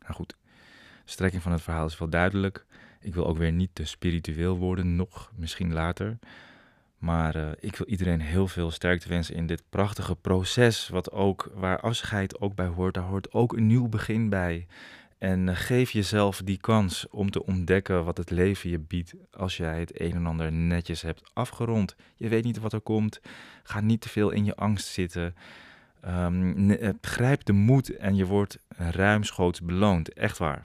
Nou 0.00 0.12
goed, 0.12 0.36
de 1.04 1.10
strekking 1.10 1.42
van 1.42 1.52
het 1.52 1.62
verhaal 1.62 1.86
is 1.86 1.98
wel 1.98 2.08
duidelijk. 2.08 2.66
Ik 3.00 3.14
wil 3.14 3.26
ook 3.26 3.38
weer 3.38 3.52
niet 3.52 3.70
te 3.72 3.84
spiritueel 3.84 4.56
worden, 4.56 4.96
nog 4.96 5.32
misschien 5.36 5.72
later. 5.72 6.18
Maar 7.00 7.36
uh, 7.36 7.50
ik 7.58 7.76
wil 7.76 7.86
iedereen 7.86 8.20
heel 8.20 8.48
veel 8.48 8.70
sterkte 8.70 9.08
wensen 9.08 9.34
in 9.34 9.46
dit 9.46 9.62
prachtige 9.68 10.16
proces. 10.16 10.88
Wat 10.88 11.12
ook, 11.12 11.50
waar 11.54 11.80
afscheid 11.80 12.40
ook 12.40 12.54
bij 12.54 12.66
hoort. 12.66 12.94
Daar 12.94 13.04
hoort 13.04 13.32
ook 13.32 13.52
een 13.52 13.66
nieuw 13.66 13.88
begin 13.88 14.28
bij. 14.28 14.66
En 15.18 15.46
uh, 15.46 15.56
geef 15.56 15.90
jezelf 15.90 16.42
die 16.44 16.58
kans 16.58 17.06
om 17.10 17.30
te 17.30 17.46
ontdekken 17.46 18.04
wat 18.04 18.16
het 18.16 18.30
leven 18.30 18.70
je 18.70 18.78
biedt. 18.78 19.14
Als 19.30 19.56
jij 19.56 19.80
het 19.80 20.00
een 20.00 20.12
en 20.12 20.26
ander 20.26 20.52
netjes 20.52 21.02
hebt 21.02 21.30
afgerond. 21.32 21.96
Je 22.16 22.28
weet 22.28 22.44
niet 22.44 22.58
wat 22.58 22.72
er 22.72 22.80
komt. 22.80 23.20
Ga 23.62 23.80
niet 23.80 24.00
te 24.00 24.08
veel 24.08 24.30
in 24.30 24.44
je 24.44 24.56
angst 24.56 24.86
zitten. 24.86 25.34
Um, 26.06 26.76
grijp 27.00 27.44
de 27.44 27.52
moed 27.52 27.96
en 27.96 28.16
je 28.16 28.26
wordt 28.26 28.58
ruimschoots 28.76 29.60
beloond. 29.60 30.12
Echt 30.12 30.38
waar. 30.38 30.62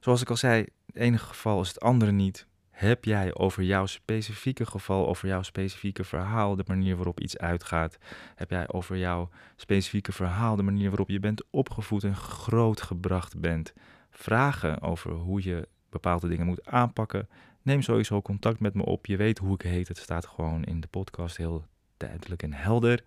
Zoals 0.00 0.20
ik 0.20 0.30
al 0.30 0.36
zei, 0.36 0.66
het 0.86 0.96
ene 0.96 1.18
geval 1.18 1.60
is 1.60 1.68
het 1.68 1.80
andere 1.80 2.12
niet. 2.12 2.46
Heb 2.76 3.04
jij 3.04 3.34
over 3.34 3.62
jouw 3.62 3.86
specifieke 3.86 4.66
geval, 4.66 5.08
over 5.08 5.28
jouw 5.28 5.42
specifieke 5.42 6.04
verhaal, 6.04 6.56
de 6.56 6.64
manier 6.66 6.96
waarop 6.96 7.20
iets 7.20 7.38
uitgaat? 7.38 7.98
Heb 8.34 8.50
jij 8.50 8.68
over 8.68 8.96
jouw 8.96 9.28
specifieke 9.54 10.12
verhaal, 10.12 10.56
de 10.56 10.62
manier 10.62 10.88
waarop 10.88 11.08
je 11.08 11.20
bent 11.20 11.44
opgevoed 11.50 12.04
en 12.04 12.16
grootgebracht 12.16 13.40
bent? 13.40 13.72
Vragen 14.10 14.82
over 14.82 15.10
hoe 15.10 15.42
je 15.42 15.68
bepaalde 15.90 16.28
dingen 16.28 16.46
moet 16.46 16.66
aanpakken? 16.66 17.28
Neem 17.62 17.82
sowieso 17.82 18.22
contact 18.22 18.60
met 18.60 18.74
me 18.74 18.84
op. 18.84 19.06
Je 19.06 19.16
weet 19.16 19.38
hoe 19.38 19.54
ik 19.54 19.62
heet. 19.62 19.88
Het 19.88 19.98
staat 19.98 20.26
gewoon 20.26 20.64
in 20.64 20.80
de 20.80 20.88
podcast 20.88 21.36
heel 21.36 21.64
duidelijk 21.96 22.42
en 22.42 22.52
helder. 22.52 23.04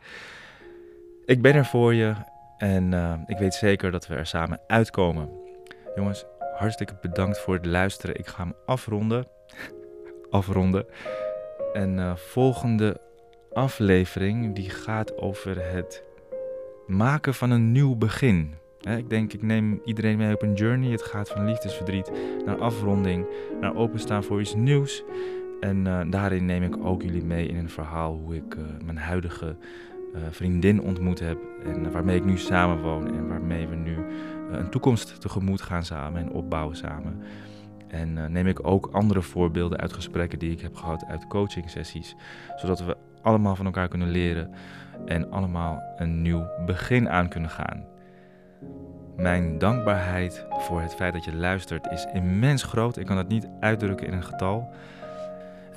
Ik 1.26 1.42
ben 1.42 1.54
er 1.54 1.66
voor 1.66 1.94
je 1.94 2.16
en 2.58 2.92
uh, 2.92 3.14
ik 3.26 3.38
weet 3.38 3.54
zeker 3.54 3.92
dat 3.92 4.08
we 4.08 4.16
er 4.16 4.26
samen 4.26 4.60
uitkomen. 4.68 5.30
Jongens, 5.96 6.26
hartstikke 6.60 6.98
bedankt 7.02 7.40
voor 7.40 7.54
het 7.54 7.66
luisteren. 7.66 8.16
Ik 8.16 8.28
ga 8.28 8.44
hem 8.44 8.54
afronden 8.66 9.28
afronden. 10.40 10.86
En 11.74 11.98
uh, 11.98 12.16
volgende 12.16 13.02
aflevering 13.54 14.56
die 14.56 14.70
gaat 14.70 15.18
over 15.18 15.72
het 15.72 16.04
maken 16.88 17.34
van 17.34 17.52
een 17.52 17.72
nieuw 17.72 17.96
begin. 17.96 18.54
ik 18.82 19.10
denk, 19.10 19.34
ik 19.34 19.42
neem 19.42 19.82
iedereen 19.86 20.18
mee 20.18 20.34
op 20.34 20.42
een 20.42 20.54
journey. 20.54 20.92
Het 20.92 21.02
gaat 21.02 21.30
van 21.30 21.46
liefdesverdriet 21.46 22.12
naar 22.46 22.58
afronding, 22.58 23.28
naar 23.62 23.76
openstaan 23.76 24.24
voor 24.24 24.40
iets 24.40 24.56
nieuws. 24.56 25.04
En 25.60 25.86
uh, 25.86 26.02
daarin 26.10 26.46
neem 26.46 26.64
ik 26.64 26.86
ook 26.86 27.02
jullie 27.02 27.24
mee 27.24 27.48
in 27.48 27.58
een 27.58 27.70
verhaal 27.70 28.14
hoe 28.14 28.36
ik 28.36 28.56
uh, 28.56 28.64
mijn 28.86 28.98
huidige 28.98 29.56
vriendin 30.30 30.82
ontmoet 30.82 31.20
heb. 31.20 31.38
En 31.64 31.92
waarmee 31.92 32.18
ik 32.18 32.26
nu 32.26 32.38
samenwoon 32.38 33.08
en 33.08 33.28
waarmee 33.28 33.68
we 33.68 33.76
nu 33.76 33.98
een 34.52 34.70
toekomst 34.70 35.22
tegemoet 35.22 35.62
gaan 35.62 35.84
samen 35.84 36.22
en 36.22 36.32
opbouwen 36.32 36.76
samen. 36.76 37.22
En 37.88 38.18
uh, 38.18 38.26
neem 38.26 38.48
ik 38.48 38.68
ook 38.68 38.90
andere 38.92 39.22
voorbeelden 39.22 39.80
uit 39.80 39.94
gesprekken 39.94 40.40
die 40.40 40.52
ik 40.52 40.62
heb 40.62 40.76
gehad 40.76 41.06
uit 41.06 41.28
coaching 41.28 41.70
sessies, 41.70 42.16
zodat 42.56 42.80
we 42.80 42.98
allemaal 43.22 43.56
van 43.56 43.66
elkaar 43.66 43.88
kunnen 43.88 44.10
leren 44.10 44.54
en 45.06 45.32
allemaal 45.32 45.82
een 45.98 46.22
nieuw 46.22 46.48
begin 46.66 47.10
aan 47.10 47.30
kunnen 47.30 47.50
gaan. 47.50 47.86
Mijn 49.18 49.58
dankbaarheid 49.58 50.46
voor 50.50 50.82
het 50.82 50.96
feit 50.96 51.14
dat 51.14 51.26
je 51.26 51.36
luistert 51.36 51.88
is 51.92 52.08
immens 52.14 52.64
groot. 52.64 52.98
Ik 52.98 53.06
kan 53.06 53.18
het 53.18 53.28
niet 53.28 53.48
uitdrukken 53.60 54.08
in 54.08 54.14
een 54.14 54.24
getal. 54.24 54.74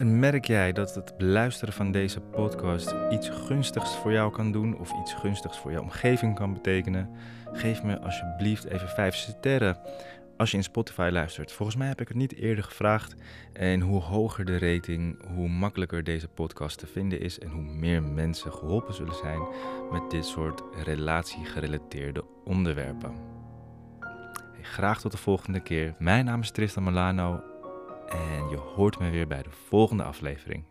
En 0.02 0.18
merk 0.18 0.44
jij 0.44 0.72
dat 0.72 0.94
het 0.94 1.16
beluisteren 1.18 1.74
van 1.74 1.92
deze 1.92 2.20
podcast 2.20 2.94
iets 3.10 3.28
gunstigs 3.28 3.96
voor 3.96 4.12
jou 4.12 4.32
kan 4.32 4.52
doen 4.52 4.78
of 4.78 4.92
iets 5.00 5.14
gunstigs 5.14 5.58
voor 5.58 5.72
jouw 5.72 5.82
omgeving 5.82 6.34
kan 6.34 6.52
betekenen? 6.52 7.10
Geef 7.52 7.82
me 7.82 8.00
alsjeblieft 8.00 8.64
even 8.64 8.88
5 8.88 9.14
sterren 9.14 9.78
als 10.36 10.50
je 10.50 10.56
in 10.56 10.62
Spotify 10.62 11.08
luistert. 11.12 11.52
Volgens 11.52 11.78
mij 11.78 11.88
heb 11.88 12.00
ik 12.00 12.08
het 12.08 12.16
niet 12.16 12.34
eerder 12.34 12.64
gevraagd. 12.64 13.14
En 13.52 13.80
hoe 13.80 14.00
hoger 14.00 14.44
de 14.44 14.58
rating, 14.58 15.18
hoe 15.34 15.48
makkelijker 15.48 16.04
deze 16.04 16.28
podcast 16.28 16.78
te 16.78 16.86
vinden 16.86 17.20
is 17.20 17.38
en 17.38 17.48
hoe 17.48 17.62
meer 17.62 18.02
mensen 18.02 18.52
geholpen 18.52 18.94
zullen 18.94 19.14
zijn 19.14 19.40
met 19.92 20.10
dit 20.10 20.24
soort 20.24 20.62
relatiegerelateerde 20.84 22.24
onderwerpen. 22.44 23.12
Graag 24.62 25.00
tot 25.00 25.12
de 25.12 25.18
volgende 25.18 25.60
keer. 25.60 25.94
Mijn 25.98 26.24
naam 26.24 26.40
is 26.40 26.50
Tristan 26.50 26.82
Milano 26.82 27.51
en 28.08 28.48
je 28.48 28.56
hoort 28.56 28.98
me 28.98 29.10
weer 29.10 29.26
bij 29.26 29.42
de 29.42 29.50
volgende 29.50 30.02
aflevering. 30.02 30.64